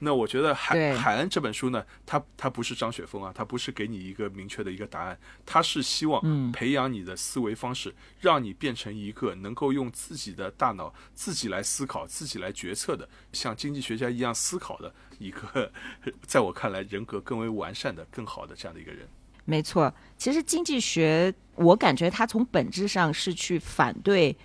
[0.00, 15.72] 那我觉得海海恩这本书呢，它它不是张雪峰啊，它不是给你一个明确的一个答案，它是希望培养你的思维方式，让你变成一个能够用自己的大脑自己来思考、自己来决策的，像经济学家一样思考的一个，
[16.26, 19.08] 在我看来人格更为完善的、更好的这样的一个人。
[19.44, 24.36] 没错，其实经济学我感觉它从本质上是去反对。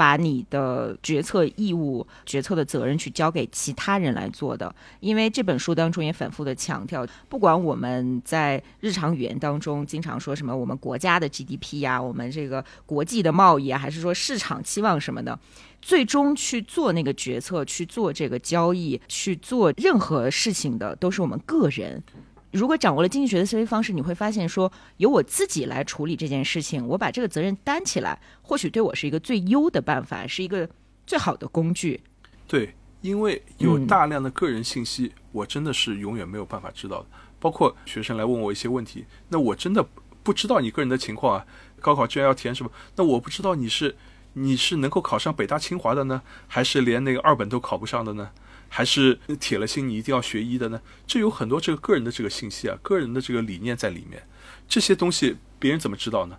[0.00, 4.74] 把你的决策义务、决策的责任去交给其他人来做的。
[5.00, 15.38] 因为这本书当中也反复的强调，不管我们在日常语言当中经常说什么，我们国家的 GDP 呀，我们这个国际的贸易啊，还是说市场期望什么的，
[15.82, 22.02] 最终去做那个决策、去做这个交易、去做任何事情的，都是我们个人。
[22.52, 30.68] 如果掌握了经济学的思维方式，你会发现说，由我自己来处理这件事情，我把这个责任担起来，或许对我是一个最优的办法，是一个
[31.06, 32.02] 最好的工具。
[32.48, 37.06] 对，因为有大量的个人信息，我真的是永远没有办法知道的。
[37.38, 39.86] 包括学生来问我一些问题，那我真的
[40.22, 41.46] 不知道你个人的情况啊。
[41.80, 42.70] 高考志愿要填什么？
[42.96, 43.96] 那我不知道你是
[44.34, 48.30] 你是能够考上北大清华的呢，还是连那个二本都考不上的呢？
[48.72, 50.80] 还是铁了心你一定要学医的呢？
[51.06, 54.22] 这有很多这个个人的这个信息啊，个人的这个理念在里面，
[54.68, 56.38] 这些东西别人怎么知道呢？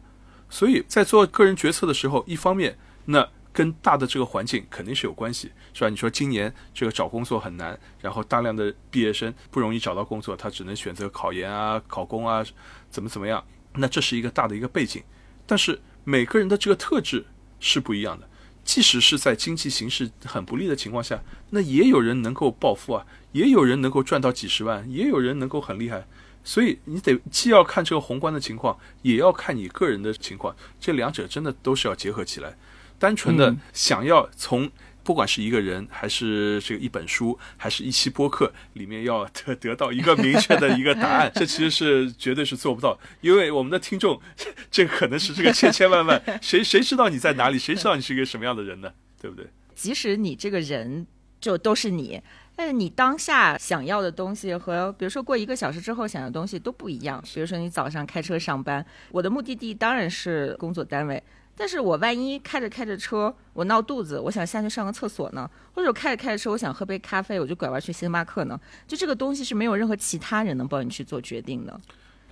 [0.49, 5.89] 所以在做个人决策的时候，一方面那跟大的这个环境肯定是有关系，是吧？
[5.89, 12.43] 你说今年这个找工作很难，然后大量的毕业生不容易找到工作，他只能选择考研啊、考公啊，
[12.89, 13.45] 怎么怎么样？
[13.75, 15.03] 那这是一个大的一个背景，
[15.45, 17.25] 但是每个人的这个特质
[17.59, 18.29] 是不一样的。
[18.71, 26.07] 即使是在经济形势很不利的情况下，那也有人能够暴富啊，也有人能够赚到几十万，也有人能够很厉害。
[26.41, 32.55] 所以你得既要看这个宏观的情况，也要看你个人的情况，这两者真的都是要结合起来。
[32.97, 34.71] 单纯的想要从。
[35.03, 44.21] 不管是一个人，还是这个一本书，还是一期播客，里面要得得到一个明确的一个答案， 这其实是绝对是做不到，因为我们的听众，
[44.69, 48.91] 这可能是这个千千万万， 谁谁知道你在哪里，谁知道你是一个什么样的人呢？
[49.19, 49.47] 对不对？
[49.75, 51.07] 即使你这个人
[51.39, 52.21] 就都是你，
[52.55, 57.23] 但是你当下想要的东西和比如说过一个小时之后想要的东西都不一样。
[57.33, 61.21] 比如说你早上开车上班，我的目的地当然是工作单位。
[61.61, 68.59] 但是我万一开着开着车，我闹肚子，我想下去上个厕所呢，或者我开着开着车，我想喝杯咖啡，我就拐弯去星巴克呢。
[68.87, 71.79] 就这个东西是没有任何其他人能帮你去做决定的。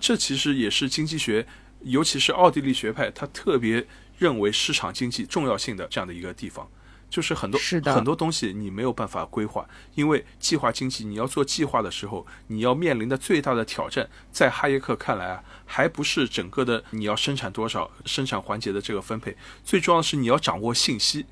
[0.00, 1.46] 这其实也是经济学，
[1.82, 3.86] 尤其是奥地利学派，他特别
[4.18, 6.68] 认为市场经济重要性的这样的一个地方。
[7.10, 7.60] 就是很多
[7.92, 21.26] 很多东西你没有办法规划，因为计划经济你要做计划的时候，你要面临的最大的挑战，在哈耶克看来啊，还不是整个的你要生产多少生产环节的这个分配，最重要的是你要掌握信息，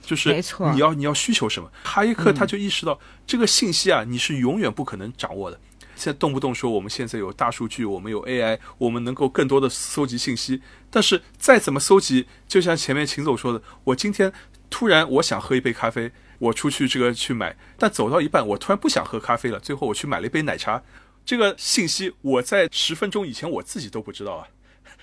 [0.00, 1.70] 就是你要你要需求什么。
[1.84, 5.60] 哈耶克他就意识到这个信息啊，你是永远不可能掌握的。
[5.94, 14.32] 现在动不动说我们现在有大数据，我们有 AI，我们能够更多的搜集信息，但是再怎么搜集，就像前面秦总说的，我今天。
[14.70, 19.58] 突然，我想喝一杯咖啡，我出去这个去买，但走到一半，我突然不想喝咖啡了。
[19.58, 20.82] 最后我去买了一杯奶茶，
[21.24, 24.48] 这个信息我在十分钟以前我自己都不知道啊。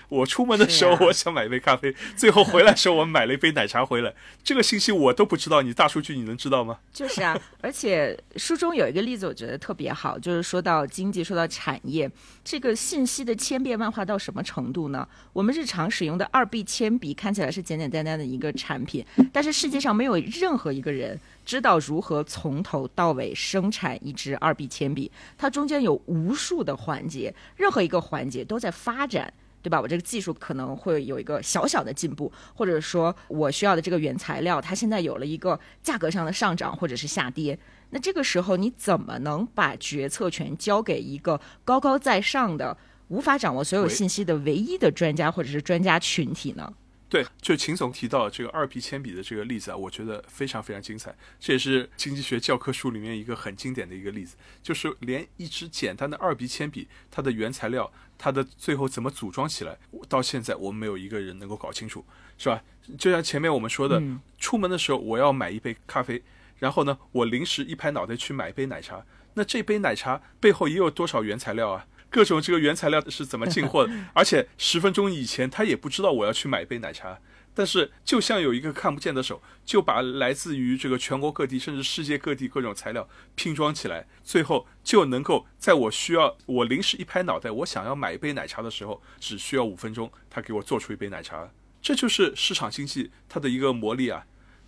[0.10, 4.14] 我出门的时候，我想买一杯咖啡，最后回来的时候，我买了一杯奶茶回来。
[4.44, 6.80] 这个信息我都不知道，你大数据你能知道吗？
[6.94, 12.10] 就是啊，而且书中有一个例子，我觉得特别好，就是说到经济，说到产业，
[12.44, 15.08] 这个信息的千变万化到什么程度呢？
[15.34, 29.34] 我们日常使用的二 B 铅笔看起来是简简单单的一个产品，但是世界上没有任何一个人知道如何从头到尾生产一支二 B 铅笔，它中间有无数的环节，任何一个环节都在发展。
[29.66, 29.82] 对吧？
[29.82, 37.58] 我这个技术可能会有一个小小的进步，或者说我需要的这个原材料，它现在有了一个价格上的上涨或者是下跌。
[37.90, 46.72] 那这个时候你怎么能把决策权交给一个高高在上的、无法掌握所有信息的唯一的专家或者是专家群体呢？
[47.08, 51.16] 对，就秦总提到这个二 B 铅笔的这个例子啊，我觉得非常非常精彩。
[51.40, 59.78] 这也是经济学教科书里面一个很经典的一个例子，就是连一支简单的二 B 铅笔，它的原材料，它的最后怎么组装起来，
[60.10, 62.04] 到现在我们没有一个人能够搞清楚，
[62.40, 62.64] 是吧？
[62.98, 64.02] 就像前面我们说的，
[64.40, 66.24] 出门的时候我要买一杯咖啡，
[66.58, 71.86] 然后呢，我临时一拍脑袋去买一杯奶茶，那这杯奶茶背后也有多少原材料啊？
[72.16, 73.92] 各种这个原材料是怎么进货的？
[74.16, 77.20] 而且十分钟以前他也不知道我要去买一杯奶茶，
[77.54, 91.52] 但是就像有一个看不见的手，就把来自于这个全国各地甚至世界各地各种材料拼装起来，最后就能够在我需要我临时一拍脑袋，我想要买一杯奶茶的时候，只需要五分钟，他给我做出一杯奶茶。
[91.82, 94.26] 这就是市场经济它的一个魔力啊！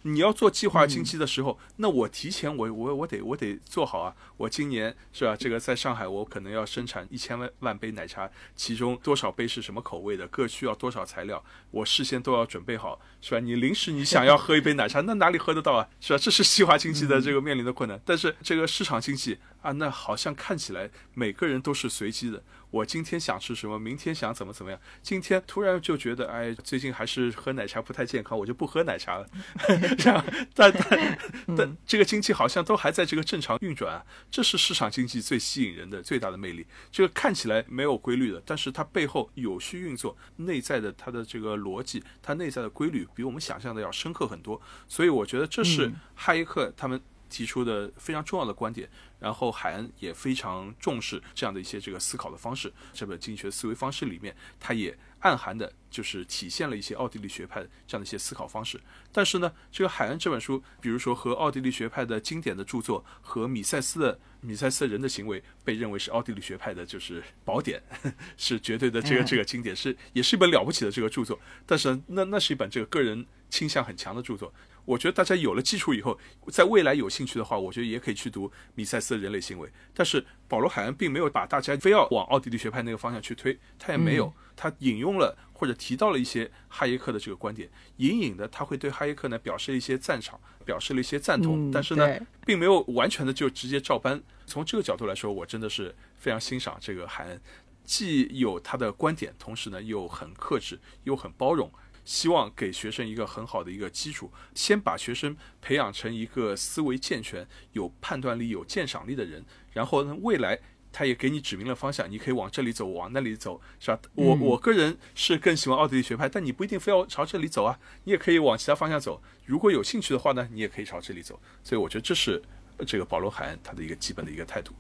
[0.08, 4.16] 你要做计划经济的时候，那我提前我我我得我得做好啊！
[4.38, 5.36] 我今年是吧？
[5.36, 13.40] 这个在上海，我可能要生产一千万万杯奶茶，其中多少杯是什么口味的，各需要多少材料，我事先都要准备好，是吧？
[13.42, 15.90] 你临时你想要喝一杯奶茶，那哪里喝得到啊？
[16.00, 16.18] 是吧？
[16.24, 18.00] 这是计划经济的这个面临的困难。
[18.06, 22.42] 但是这个市场经济啊，那好像看起来每个人都是随机的。
[22.70, 29.28] 我今天想吃什么，明天想怎么怎么样，今天突然就觉得，哎，最近还是喝奶茶不太健康，我就不喝奶茶了。
[29.98, 31.18] 这样，但但
[31.56, 36.68] 但这个经济好像都还在这个正常运转，啊这是市场经济最吸引人的最大的魅力。
[36.92, 44.62] 这个看起来没有规律的，但是它背后有序运作，内在的它的这个逻辑，它内在的规律比我们想象的要深刻很多。
[44.88, 47.02] 所以我觉得这是哈耶克他们。
[47.30, 48.90] 提出的非常重要的观点，
[49.20, 52.72] 然后海恩也非常重视这样的一些这个思考的方式。
[52.94, 58.80] 这本经济学思维方式里面，它也暗含的就是体现了一些奥地利学派这样的一些思考方式。
[59.12, 67.82] 但是呢，这个海恩这本书，比如说和奥地利学派的经典的著作和米塞斯的米塞斯人的行为，被认为是奥地利学派的就是宝典，
[68.38, 71.40] 是绝对的这个这个经典，是也是一本了不起的这个著作。
[71.66, 74.54] 但是那那是一本这个个人倾向很强的著作。
[74.88, 76.18] 我觉得大家有了基础以后，
[76.48, 79.70] 在未来有兴趣的话，我觉得也可以去读米塞斯的人类行为。
[79.94, 94.24] 但是保罗·海恩并没有把大家非要往奥地利学派那个方向去推，他也没有，他引用了或者提到了一些哈耶克的这个观点，隐隐的他会对哈耶克呢表示一些赞赏，表示了一些赞同，但是呢，并没有完全的就直接照搬。
[94.46, 97.42] 从这个角度来说，我真的是非常欣赏这个海恩，
[97.84, 101.70] 既有他的观点，同时呢又很克制，又很包容。
[102.08, 109.44] 希望给学生一个很好的一个基础，先把学生培养成一个思维健全、有判断力、有鉴赏力的人，
[109.74, 110.58] 然后呢，未来
[110.90, 114.00] 他也给你指明了方向，你可以往这里走，往那里走，是吧？
[114.16, 119.22] 我我个人是更喜欢奥地利学派，但你不一定非要朝这里走啊，你也可以往其他方向走。
[119.46, 121.38] 如果有兴趣的话呢，你也可以朝这里走。
[121.62, 122.42] 所以我觉得这是
[122.88, 124.74] 这个保罗·海恩他的一个基本的一个态度。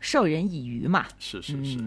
[0.00, 1.78] 授人以渔嘛，是是是。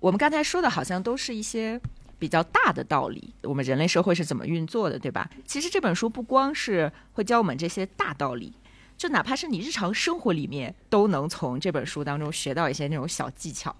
[0.00, 1.78] 我们刚才说的好像都是一些。
[2.18, 5.30] 比较大的道理，我们人类社会是怎么运作的，对吧？
[5.46, 8.52] 其实这本书不光是会教我们这些大道理，
[8.96, 13.74] 就哪怕是你日常生活里面，都能从这本书当中学到一些那种小技巧。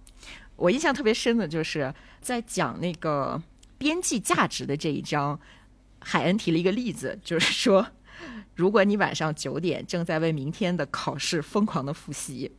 [0.56, 3.40] 我印象特别深的就是在讲那个
[3.76, 5.38] 边际价值的这一章，
[6.00, 7.86] 海恩提了一个例子，就是说，
[8.54, 12.50] 如果你晚上九点正在为明天的考试疯狂的复习。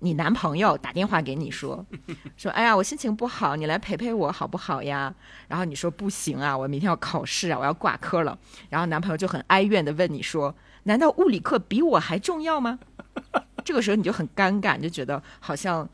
[0.00, 1.84] 你男朋友打电话给你说，
[2.36, 5.12] 说哎呀，我心情不好，你来陪陪我好不好呀？
[5.48, 8.38] 然后你说不行啊，我明天要考试啊，我要挂科了。
[8.68, 12.78] 然后男朋友就很哀怨的问你说，难道物理课比我还重要吗？
[13.64, 15.86] 这个时候你就很尴尬，你就觉得好像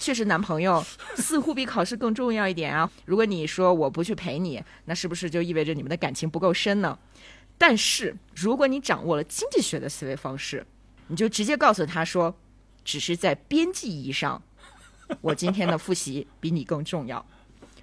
[0.00, 0.84] 确实男朋友
[1.14, 2.90] 似乎比考试更重要一点啊。
[3.04, 6.98] 如果你说我不去陪你，那是不是就意味着你们的感情不够深呢？
[7.56, 10.66] 但是如果你掌握了经济学的思维方式，
[11.06, 12.34] 你就直接告诉他说。
[12.84, 14.42] 只是在边际意义上，
[15.20, 17.24] 我今天的复习比你更重要。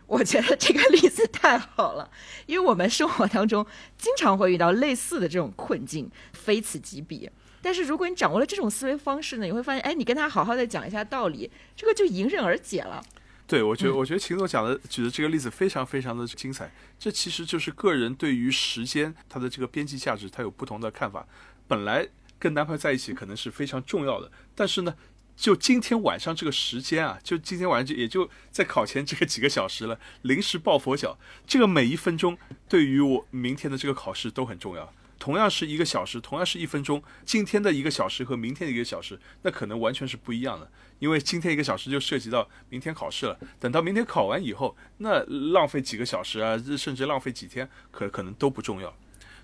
[0.08, 2.10] 我觉得这个例子太好了，
[2.47, 3.64] 因为我们生活当中
[3.95, 7.30] 经常会遇到类似的这种困境，非此即彼。
[7.62, 13.04] 但是如果你掌握了这种思维方式呢，你会发现，哎，你跟他好好的讲一下道理，这个就迎刃而解了。
[13.45, 16.72] 对，我觉得，我觉得秦总讲的举的这个例子非常非常的精彩。
[16.97, 21.28] 这其实就是个人对于时间它的这个边际价值，它有不同的看法。
[21.68, 22.08] 本来。
[22.40, 24.96] 跟男朋友在一起可能是非常重要的，但是呢，
[25.36, 32.38] 就今天晚上这个时间啊，就今天晚上就也就在考前这个几个小时了，临时抱佛脚，这个每一分钟
[32.68, 34.92] 对于我明天的这个考试都很重要。
[35.20, 43.38] 同样是一个小时，同样是一分钟，今天的一个小时和明天的一个小时，那可能完全是不一样的，因为今天一个小时就涉及到明天考试了。
[43.60, 45.22] 等到明天考完以后，那
[45.52, 48.96] 浪费几个小时啊，甚至浪费几天，可可能都不重要。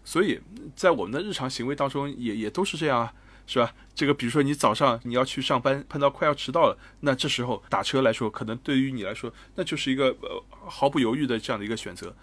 [0.06, 0.39] 所以
[0.76, 3.14] 在我们的日常行为当中，也也都是这样啊，
[3.45, 3.74] 是吧？
[3.93, 12.16] 这个比如说你早上你要去上班，碰到快要迟到了，那这时候打车来说，可能对于你来说，那就是一个呃毫不犹豫的这样的一个选择。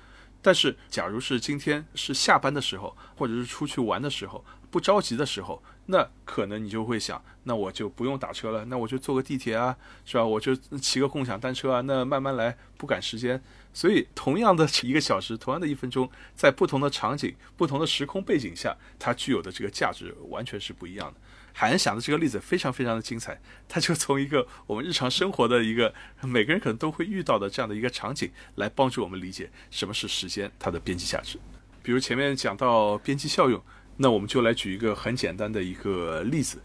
[0.44, 10.24] 但是，假如是今天是下班的时候，或者是出去玩的时候，不着急的时候，那可能你就会想，那我就不用打车了，那我就坐个地铁啊，是吧？
[10.24, 13.40] 我就骑个共享单车啊，那慢慢来，不赶时间。
[13.74, 21.18] 所以，同样的一个小时，同样的一分钟，在不同的场景、不同的时空背景下，它具有的这个价值完全是不一样的。
[21.54, 25.92] 海恩想的这个例子非常非常的精彩，他就从一个我们日常生活的一个
[26.22, 31.38] 每个人可能都会遇到的这样的一个场景，来帮助我们理解什么是时间它的边际价值。
[31.82, 33.62] 比如前面讲到边际效用，
[33.96, 36.58] 那我们就来举一个很简单的一个例子，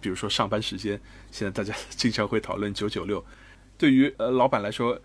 [0.00, 1.00] 比如说上班时间，
[1.30, 3.24] 现在大家经常会讨论九九六，
[3.78, 5.00] 对于呃老板来说。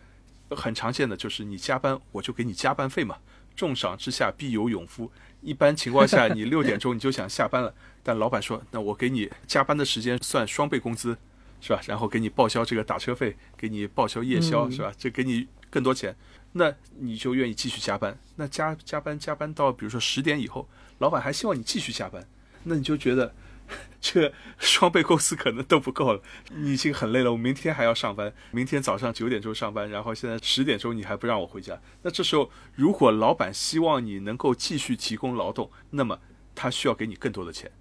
[0.50, 3.18] 很常见的就是你加班，我就给你加班费嘛。
[3.56, 5.12] 重赏之下必有勇夫。
[5.42, 7.74] 一般情况下，你六点钟你就想下班了，
[8.04, 11.18] 但老板说，那我给你加班的时间算双倍工资，
[11.60, 11.82] 是吧？
[11.88, 14.94] 然后给你报销这个打车费，给你报销夜宵，是吧？
[14.96, 16.16] 这给你更多钱，
[16.52, 18.16] 那你就愿意继续加班。
[18.36, 20.68] 那加加班加班到比如说十点以后，
[21.00, 22.24] 老板还希望你继续加班，
[22.64, 23.34] 那你就觉得
[24.00, 36.20] 这双倍工资可能都不够了，你已经很累了，我明天还要上班，明天早上九点钟上班，然后现在十点钟你还不让我回家，那这时候如果老板希望你能够继续提供劳动，那么
[36.56, 37.72] 他需要给你更多的钱，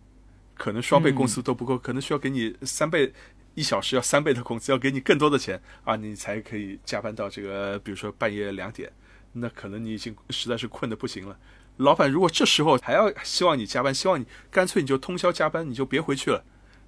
[0.55, 3.12] 可能双倍工资都不够，可能需要给你三倍，
[3.55, 8.91] 一小时要三倍的工资，要给你更多的钱啊，你才可以加班到这个，比如说半夜两点，
[9.32, 11.39] 那可能你已经实在是困得不行了。
[11.79, 16.43] 老板如果这时候还要希望你加班，希望你干脆你就通宵加班，你就别回去了。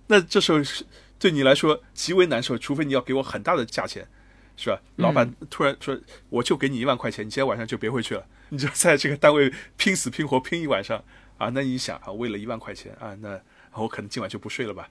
[0.07, 0.85] 那这时候是
[1.19, 4.09] 对你来说极为难受，除非你要给我很大的价钱，
[4.57, 4.81] 是吧？
[4.97, 5.99] 老板突然说
[6.31, 11.05] 我就给你一万块钱，你今天晚上就别回去了，你就在这个单位拼死拼活拼一晚上
[11.37, 11.51] 啊！
[11.53, 13.39] 那你想啊，为了一万块钱啊，那
[13.75, 14.89] 我可能今晚就不睡了吧？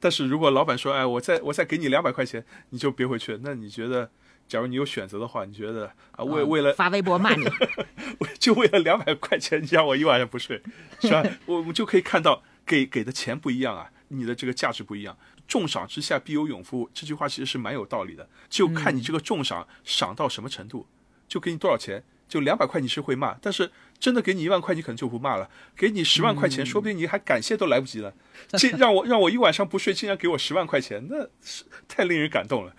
[0.00, 4.10] 但是如果老板说哎，我再我再给你两百块钱，你就别回去，那你觉得？
[4.50, 7.46] 假如你有选择的话，你觉得啊，为为了发微博骂你，
[8.36, 10.60] 就为了两百块钱，你让我一晚上不睡，
[11.00, 11.22] 是吧？
[11.46, 15.16] 我们就可以看到，给给的钱不一样啊，你的这个价值不一样。
[15.46, 20.88] 重赏之下必有勇夫，这句话其实是蛮有道理的，就看你这个重赏赏到什么程度，
[21.28, 22.02] 就给你多少钱。
[22.28, 25.50] 就两百块你是会骂，但是真的给你一万块，你可能就不骂了。
[25.76, 28.14] 给你十万块钱，说不定你还感谢都来不及了。
[28.56, 32.72] 这让我让我一晚上不睡，竟然给我十万块钱，那是太令人感动了。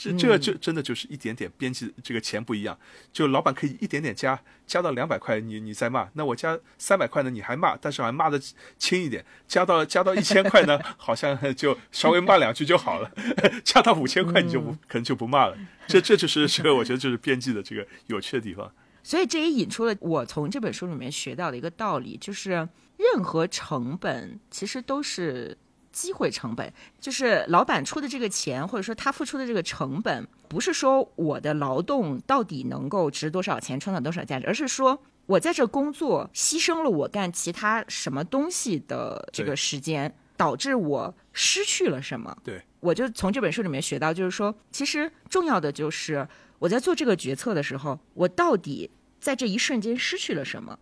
[0.00, 2.78] 这这这真的就是一点点编辑，这个钱不一样，
[3.12, 8.40] 就老板可以一点点加，加到两百块，你你再骂，那我加三百块呢，你还骂，但是还骂的
[8.78, 13.10] 轻一点，加到加到一千块呢， 好像就稍微骂两句就好了，
[13.64, 18.72] 加到五千块你就不可能就不骂了，这这就是这个我觉得就是编辑的这个有趣的地方。
[19.02, 22.50] 所以这也引出了我从这本书里面学到的一个道理，就是
[22.96, 25.58] 任何成本其实都是。
[25.98, 42.36] 机会成本就是老板出的这个钱，或者说他付出的这个成本，不是说我的劳动到底能够值多少钱，创造多少价值，而是说我在这工作牺牲了我干其他什么东西的这个时间，导致我失去了什么。
[42.44, 46.28] 对，我就从这本书里面学到，就是说，其实重要的就是
[46.60, 48.88] 我在做这个决策的时候，我到底
[49.18, 50.78] 在这一瞬间失去了什么，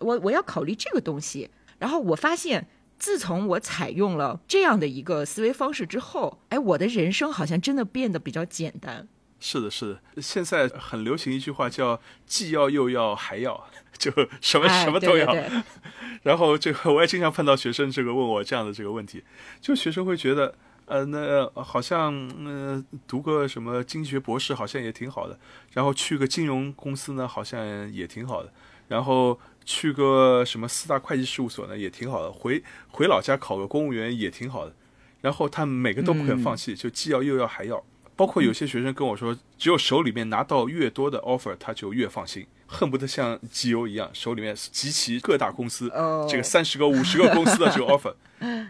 [0.00, 1.48] 我我要考虑这个东西，
[1.78, 2.66] 然后我发现。
[2.98, 9.06] 自从我采用了这样的一个思维方式之后，哎，我的人生好像真的变得比较简单。
[9.38, 13.68] 是的，是的，现在很流行一句话叫“既要又要还要”，
[13.98, 15.36] 就什么什么都要。
[16.24, 19.22] 然后这个我也经常碰到学生这个问我这样的这个问题，
[19.60, 20.54] 就学生会觉得，
[20.86, 22.14] 呃，那好像
[22.46, 25.38] 呃读个什么经济学博士好像也挺好的，
[25.72, 28.50] 然后去个金融公司呢好像也挺好的，
[28.88, 29.38] 然后。
[29.66, 32.32] 去个什么四大会计事务所呢，也挺好的。
[32.32, 34.74] 回回老家考个公务员也挺好的。
[35.20, 37.84] 然后他每个都不肯放弃，就既要又要还要。
[38.14, 42.46] 包括有些学生跟我说，只有手里面拿到越多的 offer，他就越放心。
[42.66, 45.88] 恨不得像机油一样，手里面集齐各大公司
[46.28, 48.14] 这个三十个、五十个公司的这个 offer。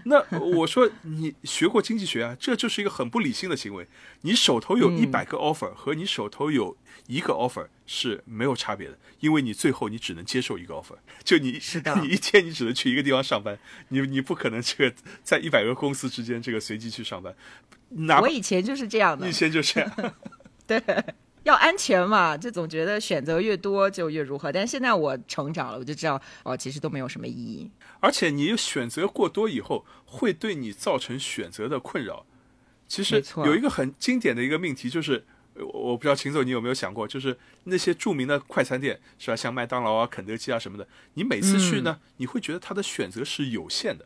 [0.05, 3.89] 那我说你学过经济学啊，这就是一个很不理性的行为。
[4.21, 6.77] 你手头有一百个 offer 和你手头有
[7.09, 10.97] 一个 offer 是没有差别的，因为你最后你只能接受一个 offer。
[11.25, 17.35] 就你是的你一天你只能去一个地方上班，你你不可能这个在一百个公司之间这个随机去上班。
[18.21, 20.15] 我以前就是这样的，以前就这样，
[20.67, 20.81] 对。
[21.47, 24.51] 要安全嘛，就总觉得选择越多就越如何。
[24.51, 27.71] 但是现在我成长了，我就知道哦，其实都没有什么意义。
[28.01, 32.27] 而且你选择过多以后，会对你造成选择的困扰。
[32.89, 35.25] 其实有一个很经典的一个命题，就是
[35.55, 44.05] 我不知道秦总你有没有想过，就是那些著名的快餐店是吧，像麦当劳啊、肯德基啊什么的，你每次去呢，你会觉得它的选择是有限的，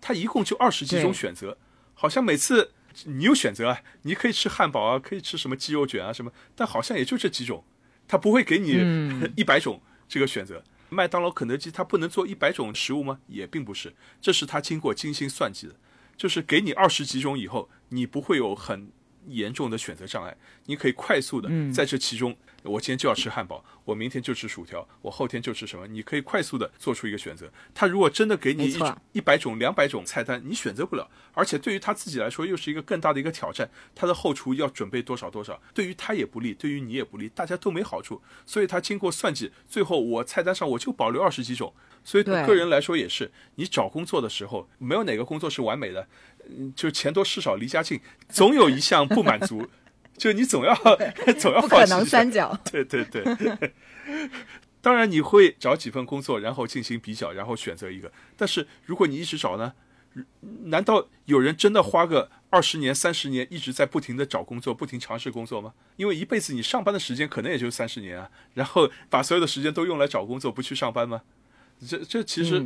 [0.00, 1.56] 它一共就二十几种选择，
[1.94, 2.72] 好像每次。
[3.04, 7.64] 你有选择啊，你可以吃汉堡啊，可以吃什么鸡肉卷啊什么，但好像也就这几种，
[8.08, 8.72] 他不会给你
[9.36, 10.62] 一百种这个选择。
[10.88, 13.20] 麦当劳、肯德基，他不能做一百种食物吗？
[13.28, 15.74] 也并不是，这是他经过精心算计的，
[16.16, 18.90] 就是给你二十几种以后，你不会有很
[19.30, 22.36] 严重的选择障碍，你可以快速的在这其中。
[22.62, 25.86] 我今天就要吃汉堡，我明天就吃薯条，我后天就吃什么？
[25.86, 27.50] 你可以快速的做出一个选择。
[27.72, 28.78] 他如果真的给你一
[29.12, 33.70] 一百种、两百种菜单，你选择不了，而且对于他自己来说又是一个更大的一个挑战。
[33.94, 38.20] 他的后厨要准备多少多少，对于他也不利，对于你也不利，大家都没好处。
[38.44, 41.72] 所以他经过算计，最后我菜单上我就保留二十几种。
[42.04, 46.06] 所以对个人来说也是，你找工作的时候，没有哪个工作是完美的，
[46.74, 49.68] 就钱多事少离家近，总有一项不满足。
[50.16, 50.74] 就你总要
[51.38, 53.72] 总要不可能三角，对对对。
[54.82, 58.10] 当然你会找几份工作，然后进行比较，然后选择一个。
[58.36, 59.72] 但是如果你一直找呢？
[60.64, 65.72] 难道有人真的花个二十年、三十年一直在不停的找工作，不停尝试工作吗？
[65.96, 71.22] 因为一辈子你上班的时间可能也就三十年啊，然后把所有的时间都用来找工作，不去上班吗？
[71.86, 72.64] 这这其实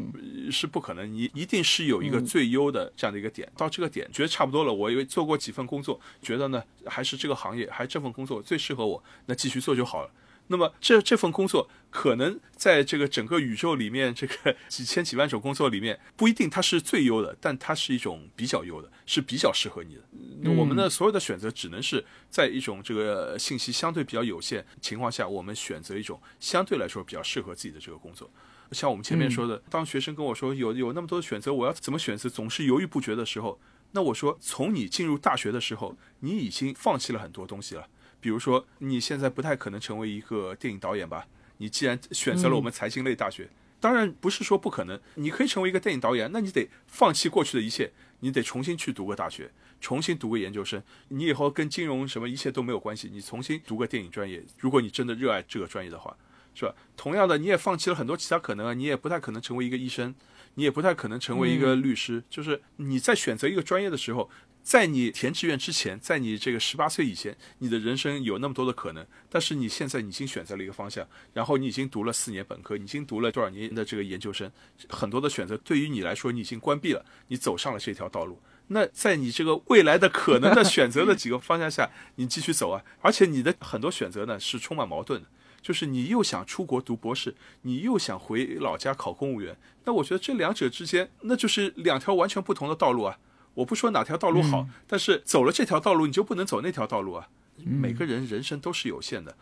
[0.50, 10.10] 是不可能，你一定是有一个最优的这样的一个点，到这个点觉得差不多了，我因为做过几份工作，觉得呢还是这个行业还这份工作最适合我，那继续做就好了。
[10.48, 20.50] 那么这这份工作可能在这个整个宇宙里面，这个几千几万种工作里面，不一定它是最优的，但它是一种比较优的，是比较适合你的。
[20.50, 28.30] 我们的所有的选择只能是在一种这个信息相对比较有限情况下，我们选择一种相对来说比较适合自己的这个工作。
[28.72, 33.60] 像我们前面说的，当学生跟我说有有那么多选择，我要怎么选择，总是犹豫不决的时候，
[33.92, 37.86] 那我说，从你进入大学的时候，你已经放弃了很多东西了。
[38.20, 41.26] 比如说，你现在不太可能成为一个电影导演吧？
[41.58, 43.48] 你既然选择了我们财经类大学，
[43.78, 54.42] 当然不是说不可能，你可以成为一个电影导演，那你得放弃过去的一切，你得重新去读个大学，重新读个研究生，你以后跟金融什么一切都没有关系，你重新读个电影专业。
[54.58, 56.16] 如果你真的热爱这个专业的话，
[56.54, 56.74] 是吧？
[56.96, 60.14] 同样的，你也放弃了很多其他可能啊，你也不太可能成为一个医生，
[60.54, 62.22] 你也不太可能成为一个律师。
[62.30, 64.30] 就是你在选择一个专业的时候。
[64.64, 69.06] 在你填志愿之前，在你这个十八岁以前，你的人生有那么多的可能。
[69.28, 74.50] 但是你现在已经选择了一个方向，然后你已经读了四年本科，已经读了多少年的这个研究生，
[74.88, 78.40] 很多的选择对于你来说你已经关闭了，你走上了这条道路。
[78.68, 82.82] 那在你这个未来的可能的选择的几个方向下，你继续走啊。
[83.02, 85.28] 而且你的很多选择呢是充满矛盾的，
[85.64, 89.56] 就是你又想出国读博士，你又想回老家考公务员。
[89.86, 93.18] 那我觉得这两者之间，那就是两条完全不同的道路啊。
[93.54, 97.28] 我不说哪条道路好，但是走了这条道路，你就不能走那条道路啊！
[97.64, 99.34] 每个人人生都是有限的，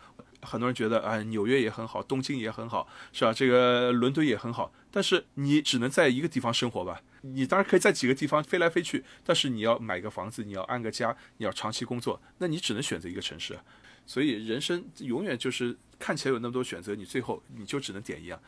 [0.42, 3.32] 很多人觉得啊，纽约也很好，东京也很好，是吧？
[3.32, 7.00] 这个伦敦也很好，但是你只能在一个地方生活吧？
[7.22, 13.58] 你当然可以在几个地方飞来飞去，但是你要买个房子，你要安个家，你要长期工作，那你只能选择一个城市。
[14.06, 18.40] 所以人生永远就是看起来有那么多选择，你最后你就只能点一样。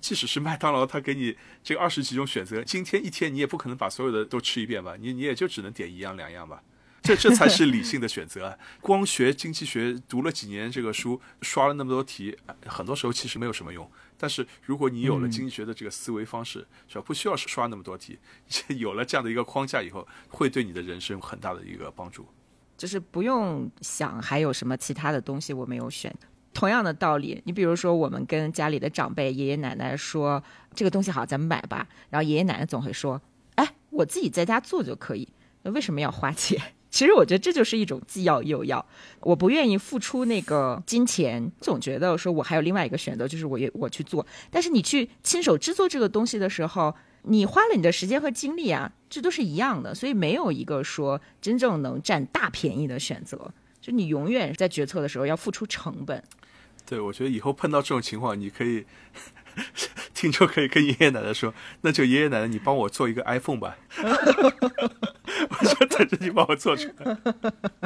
[0.00, 4.96] 即使是麦当劳，他给你这二十几种选择，今天一天你也不可能把所有的都吃一遍吧？
[4.98, 6.62] 你你也就只能点一样两样吧。
[7.02, 8.56] 这这才是理性的选择。
[8.80, 13.90] 光学经济学读了几年这个书，刷了那么多题，很多时候其实没有什么用。
[14.16, 17.04] 但是如果你有了经济学的这个思维方式，是吧？
[17.04, 18.20] 不需要刷那么多题，
[18.78, 22.24] 有了这样的一个框架以后，会对你的人生有很大的一个帮助。
[22.82, 26.12] 就是不用想还有什么其他的东西我没有选。
[26.52, 30.42] 同样的道理，你比如说我们跟家里的长辈爷爷奶奶说
[30.74, 31.86] 这个东西好，咱们买吧。
[32.10, 33.22] 然后爷爷奶奶总会说
[33.54, 35.28] ：“哎，我自己在家做就可以，
[35.62, 36.60] 那为什么要花钱？”
[36.90, 38.84] 其实我觉得这就是一种既要又要。
[39.20, 44.26] 我不愿意付出那个金钱，总觉得说我还有另外一个选择，就是我也我去做。
[44.50, 46.92] 但是你去亲手制作这个东西的时候。
[47.24, 53.52] 你花了你的时间和精力啊，这都是一样的，所以没有一个说真正能占大便宜的选择。
[53.78, 56.24] 就你永远在决策的时候要付出成本。
[56.86, 58.86] 对，我觉得以后碰到这种情况，你可以
[60.14, 61.52] 听众可以跟爷爷奶奶说，
[61.82, 63.76] 那就爷爷奶奶，你帮我做一个 iPhone 吧。
[64.00, 67.16] 我就等着你帮我做出来。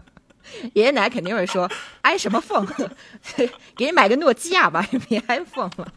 [0.75, 1.69] 爷爷奶奶肯定会说
[2.03, 2.69] ，i 什么 phone？
[3.75, 5.93] 给你买个诺基亚吧，别 iPhone 了。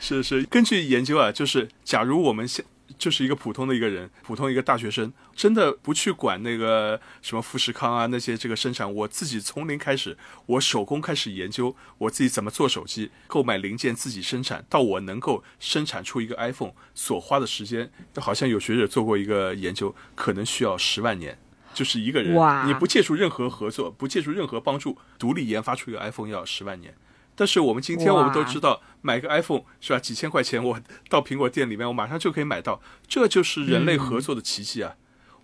[0.00, 2.64] 是是，根据研究啊，就是假如我们现
[3.00, 21.38] 就是一个普通的一个人，普通一个大学生，真的不去管那个什么富士康啊那些这个生产，我自己从零开始，我手工开始研究，我自己怎么做手机，购买零件自己生产，到我能够生产出一个 iPhone 所花的时间，好像有学者做过一个研究，可能需要十万年，
[21.72, 22.36] 就是一个人，
[22.68, 26.94] 你不借助任何合作，不借助任何帮助，独立研发出一个 iPhone 要十万年。
[27.40, 29.98] 但是我们今天我们都知道，买个 iPhone 是吧？
[29.98, 30.78] 几千块钱，我
[31.08, 32.82] 到苹果店里面，我马上就可以买到。
[33.08, 34.96] 这就是人类合作的奇迹啊！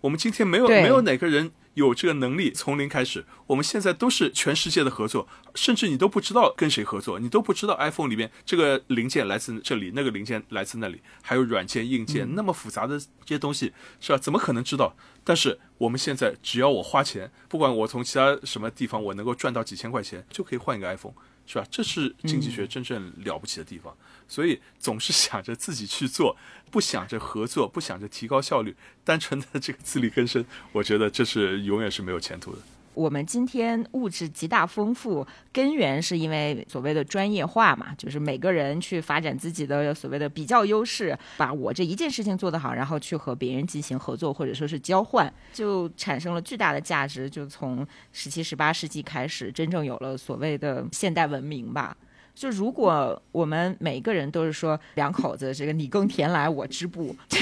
[0.02, 3.24] 我们今天没有没有哪个人有这个能力从零开始。
[3.46, 14.18] 我们现在都是全世界的合作，甚至你都不知道跟谁合作，你都不知道 iPhone 里面这个零件来自这里，那个零件来自那里，还有软件、硬件那么复杂的这些东西是吧？
[14.18, 14.94] 怎么可能知道？
[15.24, 21.14] 但是我们现在只要我花钱，不管我从其他什么地方我能够赚到几千块钱，就可以换一个 iPhone。
[21.46, 21.66] 是吧？
[21.70, 23.96] 这是经济学真正了不起的地方。
[24.28, 26.36] 所以总是想着自己去做，
[26.70, 28.74] 不想着合作，不想着提高效率，
[29.04, 32.58] 单纯的这个自力更生，我觉得这是永远是没有前途的。
[32.96, 47.28] 我们今天物质极大丰富，根源是因为所谓的专业化嘛，就是每个人去发展自己的所谓的比较优势，把我这一件事情做得好，然后去和别人进行合作或者说是交换，就产生了巨大的价值。
[47.28, 51.94] 就从十七、十八世纪开始，真正有了所谓的现代文明吧。
[52.36, 57.40] 就如果我们每一个人都是说两口子这个你耕田来我织布， 就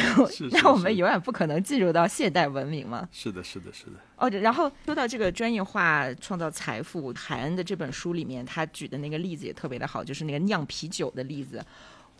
[0.52, 3.06] 那我们永远不可能进入到现代文明嘛。
[3.10, 3.92] 是的，是的，是的。
[4.16, 11.60] 哦，然后说到这个专业化创造财富，海恩的这本书里面他举的那个例子也特别的好，就是那个酿啤酒的例子。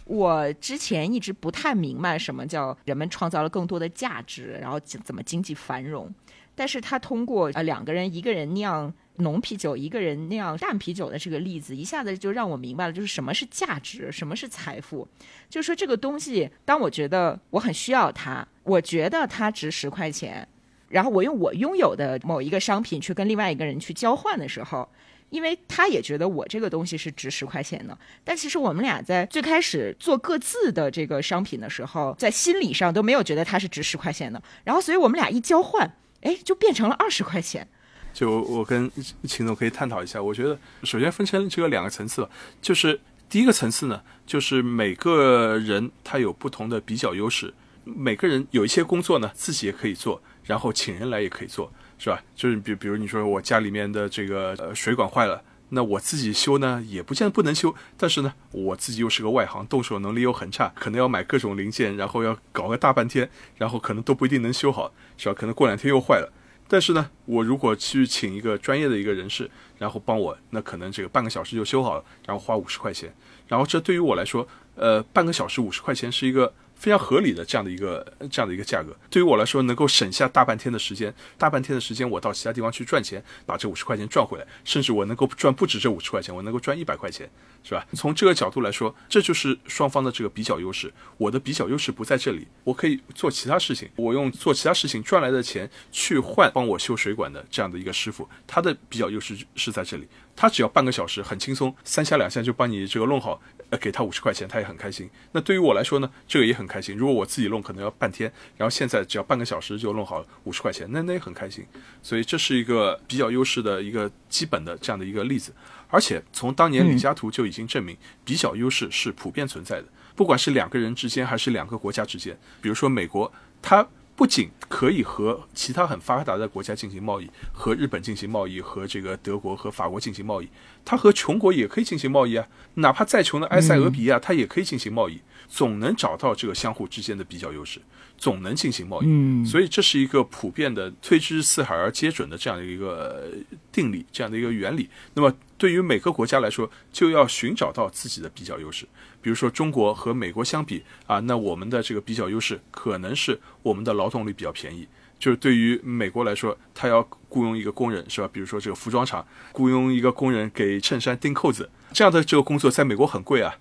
[0.04, 6.12] 我之前一直不太明白什么叫人们创造了更多的价值，然后怎么经济繁荣。
[6.56, 15.06] 但是他通过呃两个人，一个人酿浓啤酒，一个人酿淡啤酒的这个例子，一下子就让我明白了，就是什么是价值，什么是财富。
[15.48, 20.46] 就是说这个东西，当我觉得我很需要它，我觉得它值十块钱，
[20.88, 24.88] 然后我用我拥有的某一个商品去跟另外一个人去交换的时候。
[25.30, 34.40] 因为他也觉得我这个东西是值十块钱的，但其实我们俩在最开始做各自的这个商品的时候，在心理上都没有觉得它是值十块钱的。
[34.62, 37.66] 然后，所以我们俩一交换，哎，就变成了二十块钱。
[38.14, 38.90] 就我跟
[39.24, 42.26] 秦总可以探讨一下，我觉得首先分成这个两个层次，
[42.62, 42.98] 就是
[43.28, 47.52] 第一个层次呢，就是每个人他有不同的比较优势，
[47.84, 51.70] 每个人有一些工作呢自己也可以做，然后请人来也可以做。
[51.96, 52.20] 是吧？
[52.34, 55.40] 就是比比如你说我家里面的这个呃水管坏了，
[55.70, 65.34] 那我自己修呢也不见得不能修，但是呢我自己又是个外行，动手能力又很差，可能要买各种零件，然后要搞个大半天，然后可能都不一定能修好，是吧？
[65.38, 66.30] 可能过两天又坏了。
[66.74, 69.48] 但是呢，我如果去请一个专业的一个人士，
[69.78, 73.14] 然后帮我，那可能这个半个小时就修好了，然后花五十块钱，
[73.46, 74.44] 然后这对于我来说，
[74.74, 76.52] 呃，半个小时五十块钱是一个。
[76.74, 87.30] 非常合理的这样的一个这样的一个价格，对于我来说能够省下大半天的时间，大半天的时间我到其他地方去赚钱，把这五十块钱赚回来，甚至我能够赚不止这五十块钱，我能够赚一百块钱，
[87.62, 87.86] 是吧？
[87.94, 90.92] 从这个角度来说，这就是双方的这个比较优势。
[91.16, 100.06] 我的比较优势不在这里，我可以做其他事情，我用做其他事情赚来的钱去换帮我修水管的这样的一个师傅，他的比较优势是在这里，
[100.36, 103.40] 他只要半个小时很轻松，三下两下就帮你这个弄好。
[103.80, 105.08] 给他五十块钱，他也很开心。
[105.32, 106.96] 那对于我来说呢，这个也很开心。
[106.96, 111.64] 如果我自己弄，可能要半天，然后现在只要半个小时就弄好五十块钱，那那也很开心。
[112.02, 115.52] 所以这是一个比较优势的一个基本的这样的一个例子。
[115.88, 122.38] 而且从当年李嘉图就已经证明，比较优势是普遍存在的，不管是两个人之间，还是两个国家之间。
[122.60, 123.86] 比如说美国，它。
[124.16, 130.48] 不仅可以和其他很发达的国家进行贸易，和日本进行贸易，和这个德国和法国进行贸易，
[130.84, 132.46] 它和穷国也可以进行贸易啊。
[132.74, 137.80] 哪怕再穷的埃塞俄比亚，它也可以进行贸易，总能找到这个相互之间的比较优势，
[138.16, 139.44] 总能进行贸易。
[139.44, 143.32] 所以这是一个普遍的推之四海而皆准的这样的一个
[143.72, 144.88] 定理，这样的一个原理。
[145.14, 148.86] 那么对于每个国家来说，就要寻找到自己的比较优势。
[149.24, 154.86] 比如说中国和美国相比啊，那我们的这个比较优势可能是我们的劳动力比较便宜。
[155.18, 158.28] 就是对于美国来说，他要雇佣一个工人是吧？
[158.30, 163.54] 比如说这个服装厂雇佣一个工人给衬衫钉扣子，这样的这个工作在美国很贵啊。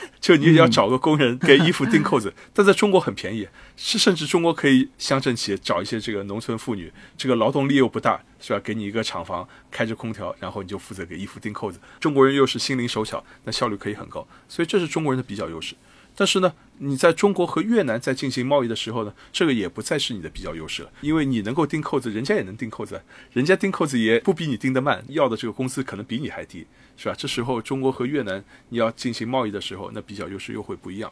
[0.20, 8.60] 就你要找个工人 给衣服钉扣子，但在中国很便宜，是甚至中国可以乡镇企业找一些这个农村妇女，这个劳动力又不大，是吧？
[8.60, 11.78] 给你一个厂房，开着空调，然后你就负责给衣服钉扣子。
[12.00, 15.74] 中国人又是心灵手巧，那效率可以很高，所以这是中国人的比较优势。
[16.20, 23.00] 但是呢，你在中国和越南在进行贸易的时候呢，这个也不再是你的比较优势了，因为你能够钉扣子，人家也能钉扣子，
[23.32, 26.66] 人家钉扣子也不比你钉得慢，要的这个工资可能比你还低，
[26.98, 27.14] 是吧？
[27.16, 31.10] 这时候中国和越南你要进行贸易的时候，那比较优势又会不一样。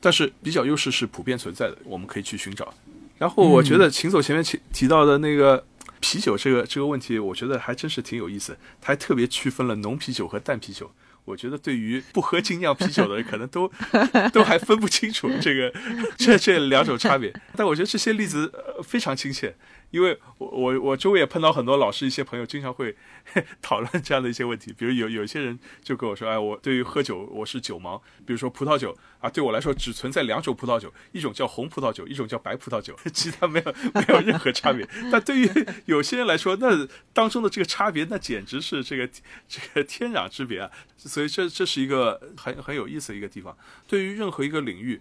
[0.00, 2.74] 但是比较优势是普遍存在的，我们可以去寻找。
[3.18, 5.64] 然后我觉得秦总前面提提到的那个
[6.00, 10.90] 啤酒这个这个问题，我觉得还真是挺有意思，他还特别区分了浓啤酒和淡啤酒。
[11.24, 13.70] 我觉得对于不喝精酿啤酒的人，可能都
[14.34, 15.72] 都还分不清楚这个
[16.18, 17.32] 这这两种差别。
[17.54, 18.52] 但我觉得这些例子
[18.82, 19.54] 非常亲切。
[19.92, 22.96] 因为我我我周围也碰到很多老师，一些朋友经常会
[23.60, 24.72] 讨论这样的一些问题。
[24.76, 28.00] 比如有有些人就跟我说：“哎，我对于喝酒我是酒盲。
[28.26, 34.88] 比如说葡萄酒啊，对我来说只存在两种葡萄酒，一种叫红葡萄酒，一种叫白葡萄酒， 其他没有没有任何差别。
[35.12, 35.48] 但对于
[35.84, 39.06] 有些人来说，那当中的这个差别，那简直是这个
[39.46, 40.70] 这个天壤之别啊！
[40.96, 43.54] 所以这这是一个很很有意思的一个地方。
[43.86, 44.98] 对于任何一个领域，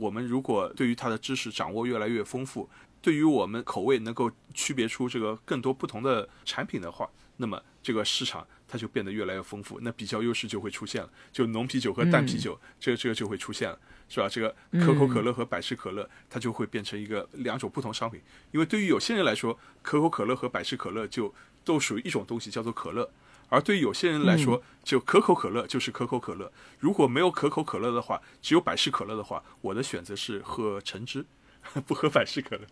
[0.00, 2.68] 我们如果对于它的知识掌握越来越丰富。
[3.04, 11.10] 对于我们口味能够区别出这个更多不同的产品的话，那么这个市场它就变得越来越丰富，那比较优势就会出现了。
[11.30, 13.78] 就浓啤酒和淡啤酒，这个这个就会出现了，
[14.08, 14.26] 是吧？
[14.26, 18.22] 这个可口可乐和百事可乐，它就会变成一个两种不同商品。
[18.52, 23.04] 因为对于有些人来说，可口可乐和百事可乐就都属于一种东西，叫做可乐；
[23.50, 26.50] 而对于有些人来说，就可口可乐就是可口可乐。
[26.78, 31.26] 如果没有可口可乐的话，只有百事可乐的话，我的选择是喝橙汁。
[31.86, 32.62] 不喝百事可乐，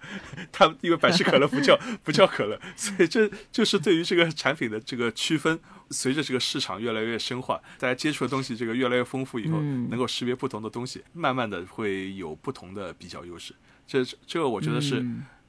[0.51, 5.59] 他因为百事可乐不叫不叫可乐， 所以这就是对于这个产品的这个区分。
[5.95, 13.55] 随着这个市场越来越深化，大家接触的东西这个越来越丰富以后，能够识别不同的东西，慢慢的会有不同的比较优势。
[13.87, 15.05] 这这个我觉得是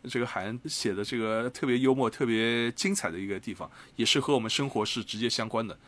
[0.10, 5.80] 这个海恩写的这个特别幽默、特别精彩的一个地方，也是和我们生活是直接相关的。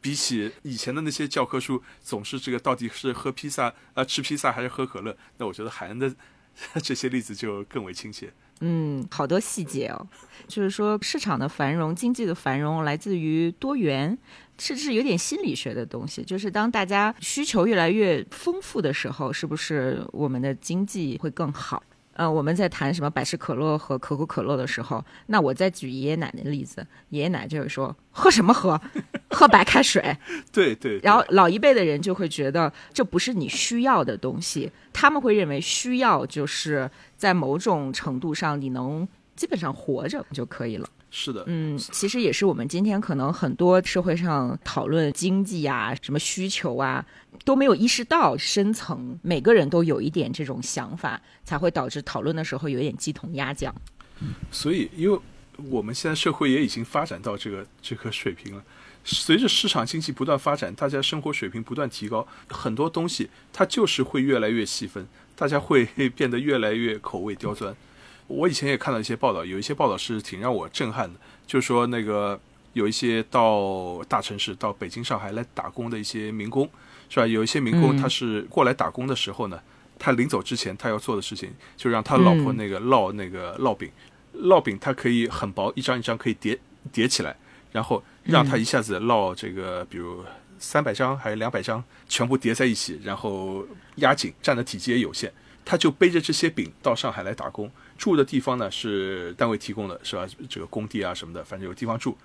[0.00, 5.16] 比起以前的那些教科书，总是这个到底是喝披萨啊、吃披萨还是喝可乐？
[5.38, 6.14] 那我觉得海恩的
[6.82, 8.32] 这些例子就更为亲切。
[8.60, 10.06] 嗯，好多细节哦，
[10.48, 14.16] 就是说市场的繁荣、经济的繁荣来自于多元，
[14.58, 16.22] 甚至有点心理学的东西。
[16.22, 21.82] 就是当大家需求越来越丰富的时候，是不是我们的经济会更好？
[22.16, 28.80] 呃，我们在谈什么百事可乐和可口可乐的时候，那我再举爷爷奶奶的例子，爷爷奶奶就会说喝什么喝，
[29.30, 30.16] 喝白开水。
[30.50, 30.98] 对对。
[31.02, 39.06] 然后老一辈的人就会觉得这不是你需要的东西，他们会认为需要就是在某种程度上你能
[39.36, 40.88] 基本上活着就可以了。
[41.08, 47.04] 是的，嗯，其实也是我们今天可能很多社会上讨论经济啊、什么需求啊，
[47.44, 53.74] 都没有意识到深层，每个人都有一点这种想法，才会导致讨论的时候有点鸡同鸭讲。
[54.50, 55.18] 所以，因为
[55.70, 58.62] 我们现在社会也已经发展到这个这个水平了，
[59.04, 67.74] 随着市场经济不断发展，大家生活水平不断提高，很多东西它就是会越来越细分，大家会变得越来越口味刁钻。
[68.28, 72.38] 我以前也看到一些报道，有一些报道是挺让我震撼的，就是说那个
[72.72, 76.68] 有一些到大城市，到北京、上海来打工的一些民工，
[77.08, 77.26] 是吧？
[77.26, 79.60] 有一些民工他是过来打工的时候呢，
[79.98, 83.90] 他临走之前他要做的事情，就让他老婆那个烙那个烙饼，
[84.34, 86.58] 烙饼它可以很薄，一张一张可以叠
[86.92, 87.36] 叠起来，
[87.72, 90.24] 然后让他一下子烙这个，比如
[90.58, 93.64] 三百张还是两百张，全部叠在一起，然后
[93.96, 95.32] 压紧，占的体积也有限，
[95.64, 97.70] 他就背着这些饼到上海来打工。
[97.96, 100.26] 住的地方呢是单位提供的，是吧？
[100.48, 102.16] 这个工地啊什么的，反正有地方住。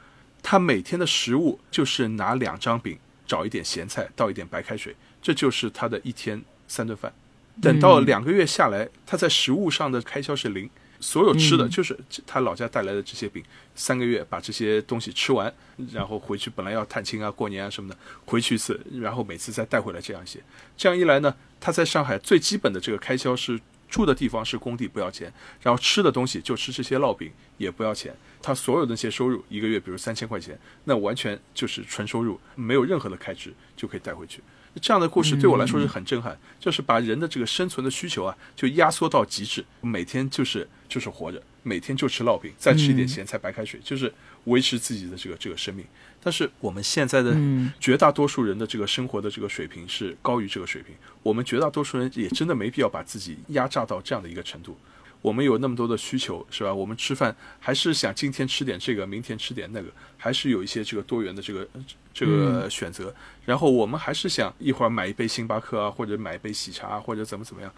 [0.44, 7.14] 他每天的食物就是拿两张饼，找一点咸菜，倒一点白开水，这就是他的一天三顿饭。
[7.62, 10.68] 等到两个月下来，他在食物上的开销是零，
[11.00, 11.96] 所有吃的就是
[12.26, 13.44] 他老家带来的这些饼。
[13.76, 15.54] 三个月把这些东西吃完，
[15.94, 17.96] 然后回去本来要探亲啊、过年啊什么的，
[18.26, 20.40] 回去一次，然后每次再带回来这样一些。
[20.76, 23.60] 这样一来呢，他在上海最基本的这个开销是。
[23.92, 25.32] 住的地方是工地，不要钱，
[25.62, 28.16] 然后吃的东西就吃这些烙饼，也不要钱。
[28.42, 34.42] 他所有的那些收入，一个月比如三千块钱，那完全就是纯收入，没有任何的开支就可以带回去。
[34.82, 44.12] 这样的故事对我来说是很震撼，就是把人的这个生存的需求啊，就压缩到极致，每天就是就是活着，每天就吃烙饼，再吃一点咸菜白开水，就是
[44.46, 45.86] 维持自己的这个这个生命。
[46.24, 47.36] 但是我们现在的
[47.80, 54.78] 绝大多数人的这个生活的这个水平是高于这个水平，我们绝大多数人也真的没必要把自己压榨到这样的一个程度。
[55.24, 56.74] 我们有那么多的需求，是吧？
[56.74, 59.88] 我们吃饭还是想今天吃点这个，明天吃点那个，
[60.18, 61.68] 还是有一些这个多元的这个
[62.14, 63.14] 这个选择。
[63.46, 67.72] 然后我们还是想一会儿买一杯星巴克啊，或者买一杯喜茶，或者怎么怎么样。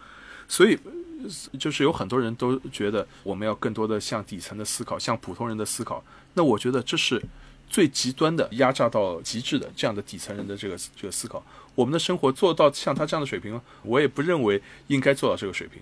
[0.48, 0.78] 所以
[1.57, 6.03] 就是有很多人都觉得我们要更多的向底层的思考，向普通人的思考。
[6.34, 7.22] 那我觉得这是。
[7.74, 11.44] 最极端的压榨到极致的这样的底层人的这个这个思考，
[11.74, 13.60] 我们的生活做到像他这样的水平吗？
[13.82, 15.82] 我也不认为应该做到这个水平。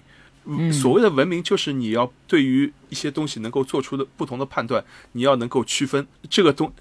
[0.71, 6.73] 所谓的文明，就是你要对于一些东西能够做出的不同的判断，你要能够区分这个东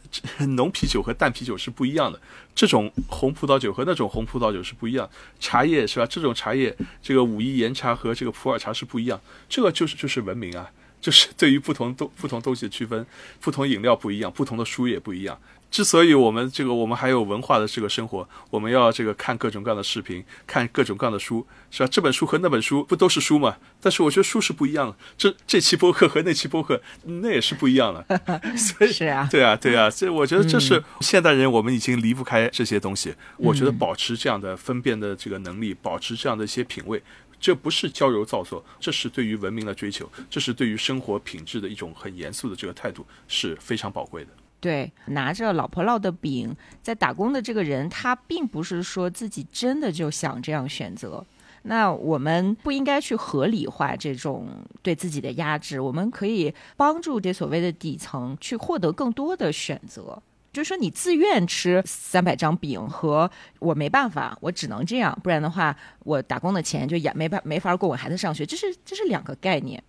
[0.57, 2.19] 浓啤酒和淡啤酒是不一样的，
[2.55, 5.11] 这种红葡萄酒和那种红葡萄酒是不一样，
[5.41, 6.07] 茶叶是吧？
[6.07, 10.71] 这种茶叶，这个武夷岩茶和这个普洱茶是不一样，这个就是就是文明啊。
[11.03, 13.07] 就是对于不同东不同东西的区分，
[13.41, 15.39] 不同饮料不一样，不同的书也不一样。
[15.71, 21.89] 之所以我们这个我们还有文化的这个生活，我们要这个看各种各样的视频，看各种各样的书，是吧？
[21.89, 23.57] 这本书和那本书不都是书吗？
[23.81, 24.97] 但是我觉得书是不一样的。
[25.17, 28.21] 这这期播客和那期播客那也是不一样的。
[28.59, 29.89] 所以是啊，对啊，对啊。
[29.89, 33.15] 这我觉得这是现代人我们已经离不开这些东西。
[33.37, 37.01] 我觉得保持这样的分辨的这个能力，保持这样的一些品味。
[37.41, 44.31] 这不是矫揉造作，这是对于文明的追求，这是对于生活品质的一种很严肃的这个态度，是非常宝贵的。
[44.61, 51.25] 对，拿着老婆烙的饼在打工的这个人，他并不是说自己真的就想这样选择。
[51.63, 54.49] 那我们不应该去合理化这种
[54.83, 60.23] 对自己的压制，我们可以帮助这所谓的底层去获得更多的选择。
[60.53, 69.83] 就是说，你自愿吃三百张饼和我没办法，我只能这样，不然的话，我打工的钱就也没办没法供我孩子上学，这是这是两个概念。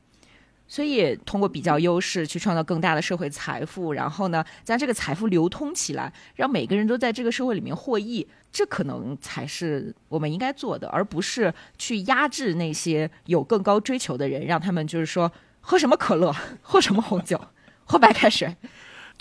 [0.67, 15.29] 所以，通过比较优势去创造更大的社会财富，然后呢，将这个财富流通起来，让每个人都在这个社会里面获益，这可能才是我们应该做的，而不是去压制那些有更高追求的人，让他们就是说
[15.59, 17.37] 喝什么可乐，喝什么红酒，
[17.83, 18.55] 喝白开水。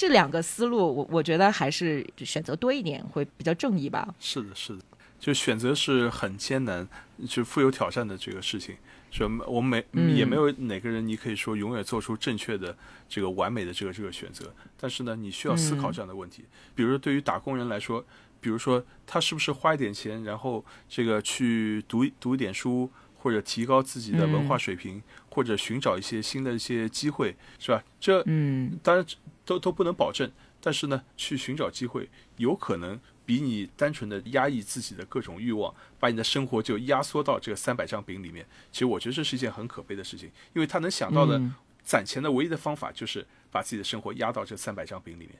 [0.01, 4.15] 这两个思路，我我觉得还是选择多一点会比较正义吧。
[4.19, 4.83] 是的，是的。
[5.19, 6.89] 就选择是很艰难，
[7.29, 8.75] 就富有挑战的这个事情。
[9.11, 12.75] 是我们没也没有哪个人，你可以说永远做出正确的
[13.11, 14.51] 这个完美的这个这个选择。
[14.79, 16.47] 但是呢，你需要思考这样的问题。
[16.75, 18.03] 比如说对于打工人来说，
[18.41, 27.85] 比如说他是不是花一点钱，然后这个去读读一点书，或者提高自己的文化水平，或者寻找一些新的一些机会，是吧？
[28.01, 29.05] 这嗯，当然
[29.51, 30.31] 都都不能保证。
[30.61, 38.47] 但是呢，去寻找机会，有可能比你单纯的压抑自己的各种欲望，把你的生活就压缩到这个三百张饼里面。
[38.71, 41.41] 其实我觉得这是一件很可悲的事情，因为他能想到的
[41.83, 45.31] 攒钱的唯一的方法，就是把自己的生活压到这三百张饼里面。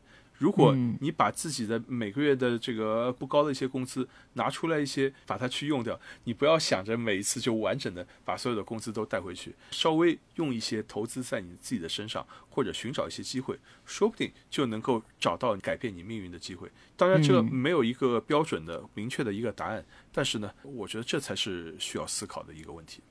[0.41, 16.71] 如果你把自己的每个月的这个不高的一些工资拿出来一些，把它去用掉，你不要想着每一次就完整的把所有的工资都带回去，稍微用一些投资在你自己的身上，或者寻找一些机会，说不定就能够找到改变你命运的机会。
[16.97, 23.03] 当然，这没有一个标准的、明确的一个答案，但是呢，我觉得这才是需要思考的一个问题。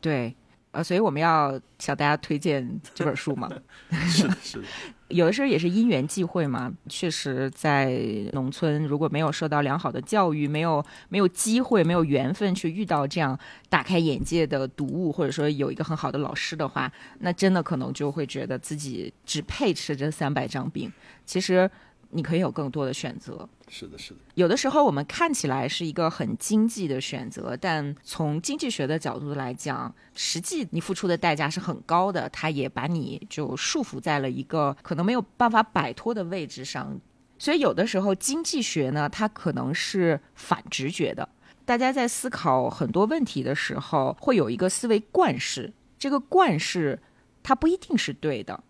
[0.00, 0.34] 对。
[0.72, 3.46] 呃，所以我们要向大家推荐这本书嘛？
[4.08, 4.66] 是的，是的。
[5.12, 6.72] 有的时候也是因缘际会嘛。
[6.88, 8.00] 确实，在
[8.32, 16.90] 农村如果没有受到良好的教育，没有没有机会，没有缘分去遇到这样打开眼界的读物，或者说有一个很好的老师的话，
[17.20, 20.90] 那真的可能就会觉得自己只配吃这三百张饼。
[21.24, 21.70] 其实。
[22.14, 24.20] 你可以有更多的选择，是的，是的。
[24.34, 37.00] 有的时候我们看起来是一个很经济的选择，但从经济学的角度来讲，实际你付出的代价是很高的，它也把你就束缚在了一个可能没有办法摆脱的位置上。
[37.38, 41.26] 所以有的时候经济学呢，它可能是反直觉的。
[41.64, 47.00] 大家在思考很多问题的时候，会有一个思维惯式，这个惯式
[47.42, 48.62] 它不一定是对的。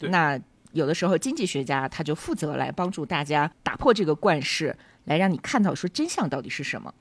[0.00, 0.40] 那。
[0.72, 6.92] 有的时候，经济学家他就负责来帮助大家打破这个惯式，来让你看到说真相到底是什么。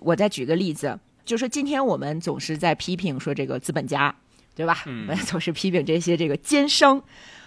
[0.00, 4.14] 我再举个例子，就说今天我们总是在批评说这个资本家，
[4.54, 4.82] 对吧？
[4.86, 7.02] 我们总是批评这些这个奸商。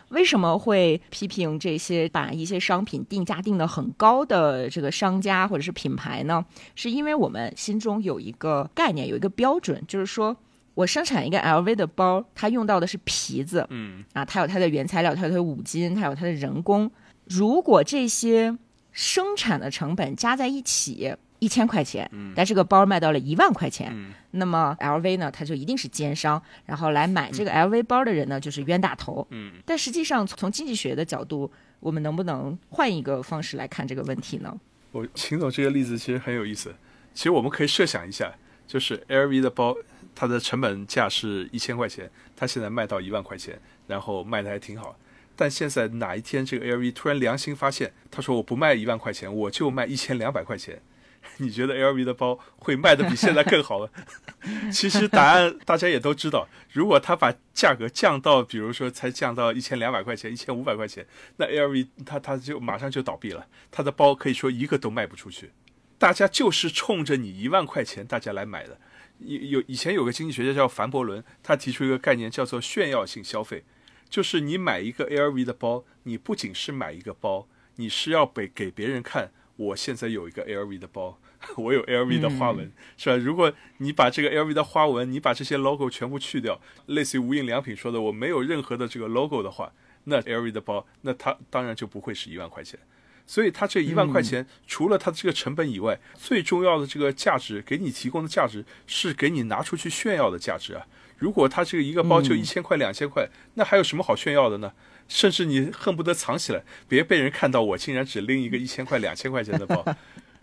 [0.09, 6.45] 为什么会批评这些把一些商品定价定得很高的这个商家或者是品牌呢？
[6.75, 10.37] 是因为我们心中有一个概念，有一个标准，就是说。
[10.77, 16.89] 我生产一个 LV 的包，它用到的是皮子，嗯啊，它有它的原材料，它有它的五金，它有它的人工。
[17.25, 18.55] 如果这些
[18.91, 29.53] 生产的成本加在一起一千块钱，嗯，但这个包卖到了一万块钱，嗯，那么 LV 呢，它就一定是奸商，然后来买这个 LV 包的人呢，就是冤大头，嗯。
[29.65, 34.55] 但实际上，从经济学的角度，我们能不能换一个方式来看这个问题呢？
[34.91, 36.75] 我秦总这个例子其实很有意思，
[37.15, 38.31] 其实我们可以设想一下，
[38.67, 39.75] 就是 LV 的包。
[40.19, 44.97] 它的成本价是一千块钱，它现在卖到一万块钱，然后卖的还挺好。
[45.35, 50.81] 但现在哪一天这个 LV 突然良心发现，他说我不卖一万块钱，我就卖一千两百块钱，
[51.37, 53.89] 你觉得 LV 的包会卖的比现在更好吗？
[54.73, 65.51] 其实答案 大家也都知道，如果他把价格降到，比如说才降到一千两百块钱、一千五百块钱，那 LV 它它就马上就倒闭了，他的包可以说一个都卖不出去。
[65.99, 68.79] 大家就是冲着你一万块钱，大家来买的。
[69.19, 73.63] 有有以前有个经济学家叫凡伯伦，他提出一个概念叫做炫耀性消费，
[74.09, 81.19] 就是你买一个 LV 的包，你不仅是买一个包，你是要给给别人看，我现在有一个 LV 的包，
[81.57, 83.15] 我有 LV 的花纹，是吧？
[83.17, 89.73] 如果你把这个 LV 的花纹，你把这些 logo 全部去掉，类似于无印良品说的，我没有任何的这个 logo 的话，
[90.05, 92.79] 那 LV 的包，那它当然就不会是一万块钱。
[93.27, 100.87] 所以它这一万块钱，除了它的这个成本以外，最重要的这个价值给你提供的价值是给你拿出去炫耀的价值啊！
[101.17, 104.71] 如果它这个一个包就一千块、两千块，那还有什么好炫耀的呢？
[105.09, 109.83] 甚至你恨不得藏起来，别被人看到我竟然只拎一个 一千块、两千块钱的包，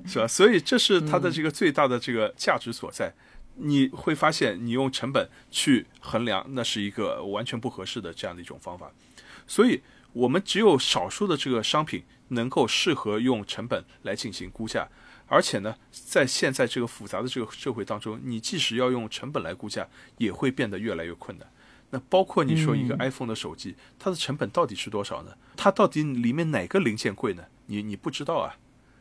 [0.07, 0.27] 是吧？
[0.29, 3.13] 所以这是它的这个最大的这个价值所在。
[3.57, 8.91] 你会发现，你用成本去衡量，那是一个完全不合适的这样的一种方法。
[9.47, 9.81] 所以
[10.15, 12.05] 我们只有少数的这个商品。
[12.29, 14.89] 能够适合用成本来进行估价，
[15.27, 19.87] 而且呢，在现在这个复杂的这个社会当中，你即使要用成本来估价，
[20.17, 21.47] 也会变得越来越困难。
[21.91, 25.33] 那包括你说一个 iPhone 的手机，它的成本到底是多少呢？
[25.55, 27.45] 它到底里面哪个零件贵呢？
[27.67, 28.57] 你你不知道啊！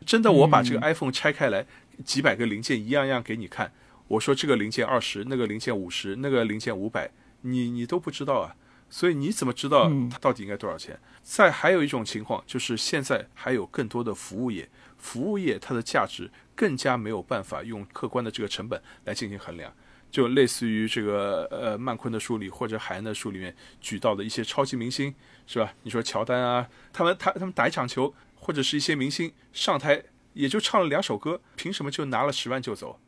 [0.06, 1.66] 真的，我把这个 iPhone 拆开来，
[2.04, 3.72] 几百个零件一样样给你看，
[4.10, 7.10] 我说这个零件二十，那个零件五十，那个零件五百，
[7.42, 8.56] 你你都不知道啊！
[8.94, 11.00] 所以你怎么知道它到底应该多少钱？
[11.24, 19.74] 再还有一种情况，就是现在还有更多的服务业，服务业它的价值更加没有办法用客观的这个成本来进行衡量。
[20.12, 25.16] 就类似于这个呃曼昆的书里或者海恩的书里面举到的一些超级明星，
[25.48, 25.74] 是吧？
[25.82, 30.04] 你说乔丹啊，他们他他们打一场球，或者是一些明星上台
[30.34, 33.00] 也就唱了两首歌，凭什么就拿了十万就走？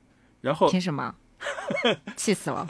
[0.41, 1.13] 然后凭什么？
[2.17, 2.67] 气死了！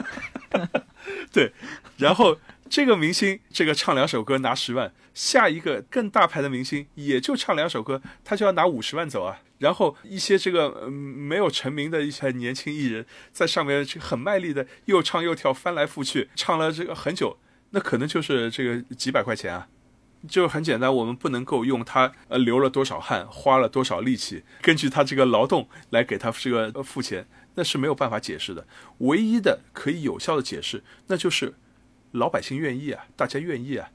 [1.32, 1.54] 对，
[1.96, 2.36] 然后
[2.68, 9.38] 这个明星这个唱两首歌拿十万，下一个更大牌的明星也就唱两首歌，他就要拿五十万走啊。
[9.58, 17.38] 然后一些这个嗯没有成名的一些年轻艺人，在上面很卖力的又唱又跳，翻来覆去唱了这个很久，
[17.70, 19.68] 那可能就是这个几百块钱啊。
[20.28, 28.66] 就很简单，我们不能够用他呃流了多少汗，花了多少力气，根据他这个劳动来给他这个付钱，那是没有办法解释的。
[28.98, 31.54] 唯一的可以有效的解释，那就是
[32.16, 33.88] 老百姓愿意啊，大家愿意啊。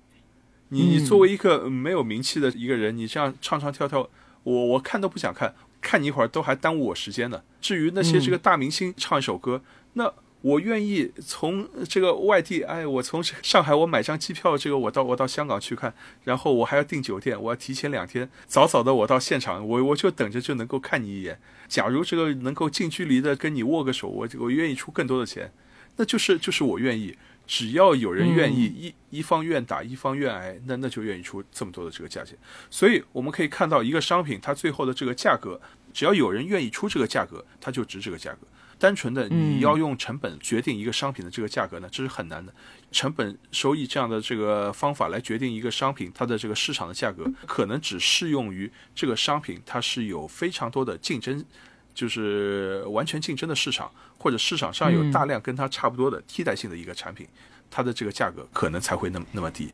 [0.69, 4.09] 你你作为一个没有名气的一个人，你这样唱唱跳跳，
[4.43, 7.43] 我我看都不想看，看你一会儿都还耽误我时间呢。
[7.59, 9.61] 至于那些这个大明星唱一首歌，
[9.93, 10.13] 那。
[10.43, 15.93] 我愿意从这个外地，哎，我从上海我买张机票，这个我到我到香港去看，
[16.23, 21.39] 然后我还要订酒店，我要提前两天，早早的我到现场，我我就等着就能够看你一眼。
[21.67, 25.53] 假如这个能够近距离的跟你握个手，我我愿意出更多的钱，
[25.97, 27.15] 那就是就是我愿意，
[27.45, 32.37] 只要有人愿意，一一方愿打一方愿挨，那那就愿意出这么多的这个价钱。
[32.69, 35.59] 所以我们可以看到一个商品它最后的这个价格，
[35.93, 38.39] 只要有人愿意出这个价格，它就值这个价格。
[38.79, 42.51] 单纯的你要用成本决定一个商品的这个价格呢，这是很难的。
[42.91, 51.45] 成本收益这样的这个方法来决定一个商品它的这个市场的价格，可能只适用于这个商品它是有非常多的竞争，
[51.93, 57.27] 就是完全竞争的市场，或者市场上有大量跟它差不多的替代性的一个产品，
[57.69, 59.71] 它的这个价格可能才会那么那么低。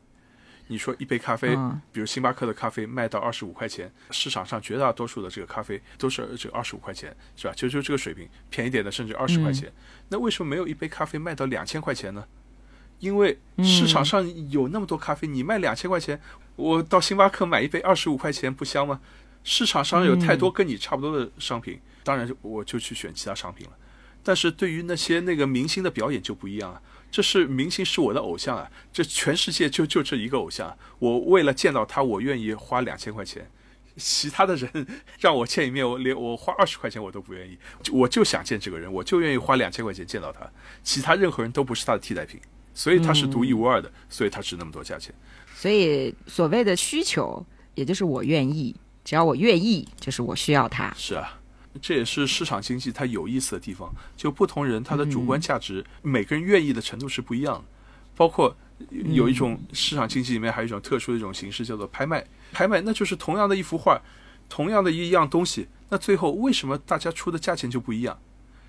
[0.70, 1.56] 你说一杯咖啡，
[1.90, 7.54] 比如星巴克的咖啡卖到二十五块钱，市场上绝大多数的这个咖啡都是这二十五块钱，是吧？
[7.56, 9.72] 就就这个水平，便宜点的甚至二十块钱。
[10.10, 12.22] 那为什么没有一杯咖啡卖到两千块钱呢？
[12.98, 16.20] 因为市场上有那么多咖啡，你卖两千块钱，
[16.56, 19.00] 我到星巴克买一杯二十五块钱不香吗？
[19.44, 23.72] 市场上有太多跟你差不多的商品，当然我就去选其他商品了。
[24.22, 26.80] 但是对于那些那个明星的表演就不一样啊。
[27.10, 28.70] 这是明星，是我的偶像啊！
[28.92, 33.50] 这全世界就就这一个偶像，我为了见到他，我愿意花两千块钱。
[33.96, 34.86] 其他的人
[35.18, 37.58] 让我见一面，我连我花二十块钱我都不愿意。
[37.92, 40.40] 我就想见这个人，我就愿意花两千块钱见到他。
[40.82, 42.38] 其他任何人都不是他的替代品，
[42.74, 45.14] 所以他是独一无二的，所以他值那么多价钱。
[45.54, 47.44] 所以所谓的需求，
[47.74, 50.92] 也就是我愿意，只要我愿意，就是我需要他。
[50.94, 51.37] 是啊。
[51.80, 57.64] 这也是市场经济它有意思的地方，就不同人他的主观价值，每个人愿意的程度是不一样的。
[58.16, 58.56] 包括
[58.90, 62.26] 有一种市场经济里面还有一种特殊的一种形式，叫做拍卖。
[62.52, 64.00] 拍卖那就是同样的一幅画，
[64.48, 68.18] 同样的一样东西，那最后为什么大家出的价钱就不一样？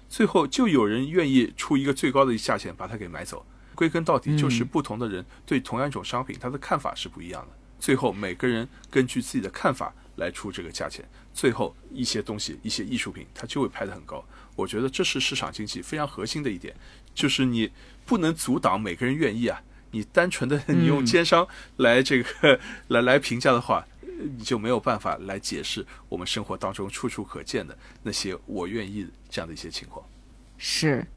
[0.08, 3.46] 最后就有人愿意出一个最高的价钱把它给买走。
[3.76, 7.59] 归根到底就是不同的人对同样一种商品他的看法是不一样的。
[7.80, 11.04] 最后每个人根据自己的看法来出这个价钱。
[11.34, 14.24] 最后一些东西，一些艺术品，它就会拍得很高。
[14.56, 16.76] 我觉得这是市场经济非常核心的一点，
[17.14, 17.72] 就是你
[18.06, 19.62] 不能阻挡每个人愿意啊。
[19.92, 21.48] 你单纯的你用奸商
[21.78, 23.86] 来这个 来来评价的话，
[24.38, 30.06] 你就没有办法来解释我们生活当中处处可见的那些我愿意这样的一些情况。
[30.58, 31.08] 是，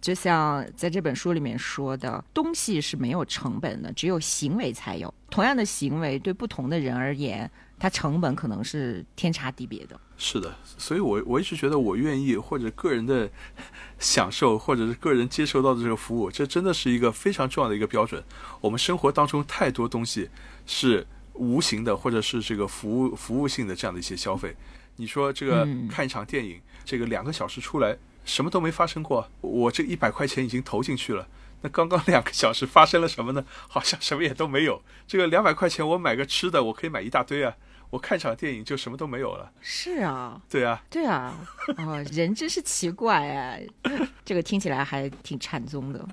[0.00, 5.12] 就像在这本书里面说的，东西是没有成本的，只有行为才有。
[5.30, 7.50] 同样的行为对不同的人而言。
[7.80, 10.00] 它成本可能是天差地别的。
[10.16, 13.30] 是的，所以我我一直觉得，我愿意或者个人的
[14.00, 18.20] 享受，或者是个人接受到的这个服务，这真的是一个非常重要的一个标准。
[18.60, 20.28] 我们生活当中太多东西
[20.66, 24.56] 是无形的，或者是这个服务服务性的这样的一些消费。
[24.96, 27.96] 你说这个看一场电影，这个两个小时出来
[28.28, 31.26] 什么都没发生过，我这一百块钱已经投进去了。
[31.62, 33.44] 那刚刚两个小时发生了什么呢？
[33.66, 34.82] 好像什么也都没有。
[35.06, 37.56] 这个两百块钱我买个吃的，我可以买一大堆啊。
[37.90, 39.50] 我看场电影就什么都没有了。
[39.62, 41.34] 是啊，对啊，对啊，
[41.78, 43.66] 哦，人真是奇怪哎，
[44.26, 46.06] 这个听起来还挺禅宗的。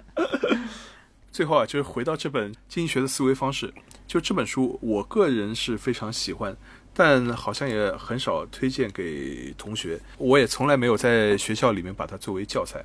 [1.33, 3.75] 最后啊，就是回到这本经济学的思维方式，
[4.07, 6.57] 就这本书，我个人是非常喜欢，
[6.99, 9.97] 但好像也很少推荐给同学。
[10.17, 12.85] 我也从来没有在学校里面把它作为教材。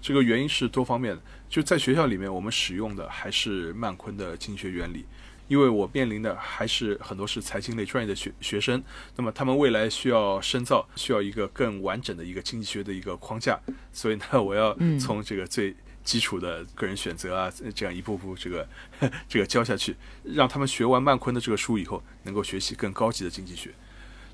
[0.00, 1.20] 这个原因是多方面的，
[1.50, 5.04] 就在学校里面，我们使用的还是曼昆的经济学原理。
[5.48, 8.82] 因为我面临的还是很多是财经类专业的学学生，
[9.16, 13.60] 那么他们未来需要深造，需要一个更完整的一个经济学的一个框架，
[13.92, 18.68] 所以呢，我要从这个最基础的个人选择啊，这样一步步这个
[19.28, 23.70] 这个教下去，让他们学完曼昆的这个书以后，能够学习更高级的经济学。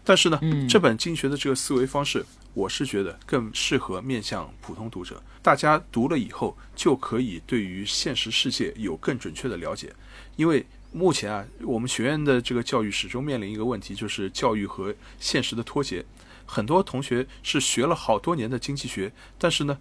[0.05, 2.24] 但是呢，这本经济学的这个思维方式，
[2.55, 9.93] 我是觉得更适合面向普通读者，大家读了以后就可以对于现实世界有更准确的了解，
[10.36, 10.66] 因为。
[10.90, 16.03] 目前啊，我们学院的这个教育始终面临一个问题，就是教育和现实的脱节。
[16.47, 19.78] 很多同学是学了好多年的经济学，但是呢，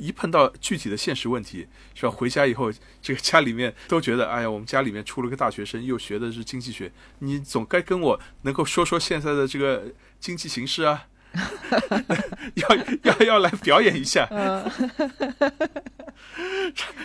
[0.00, 2.10] 一碰到具体的现实问题，是吧？
[2.10, 2.72] 回家以后，
[3.02, 11.06] 这个家里面都觉得，哎呀，我们家里面出了个大学生，又学的是经济学，你总该跟我能够说说现在的这个经济形势啊。
[12.54, 14.28] 要要要来表演一下，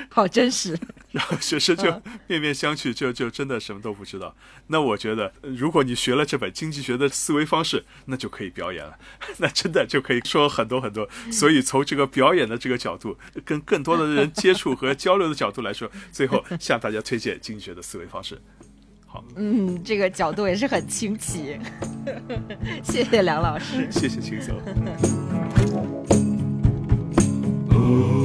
[0.10, 0.77] 好真实。
[1.11, 4.35] 然后学生就面面相觑，就就真的什么都不知道。
[4.68, 8.99] 那我觉得，如果你学了这本经济学的思维方式，那就可以表演了，
[9.38, 11.07] 那真的就可以说很多很多。
[11.31, 18.41] 所以从这个表演的这个角度，跟更多的人接触和交流的角度来说，最后向大家推荐经济学的思维方式。
[19.36, 21.58] 嗯，这个角度也是很清奇，
[22.84, 24.56] 谢谢梁老师，谢谢青松。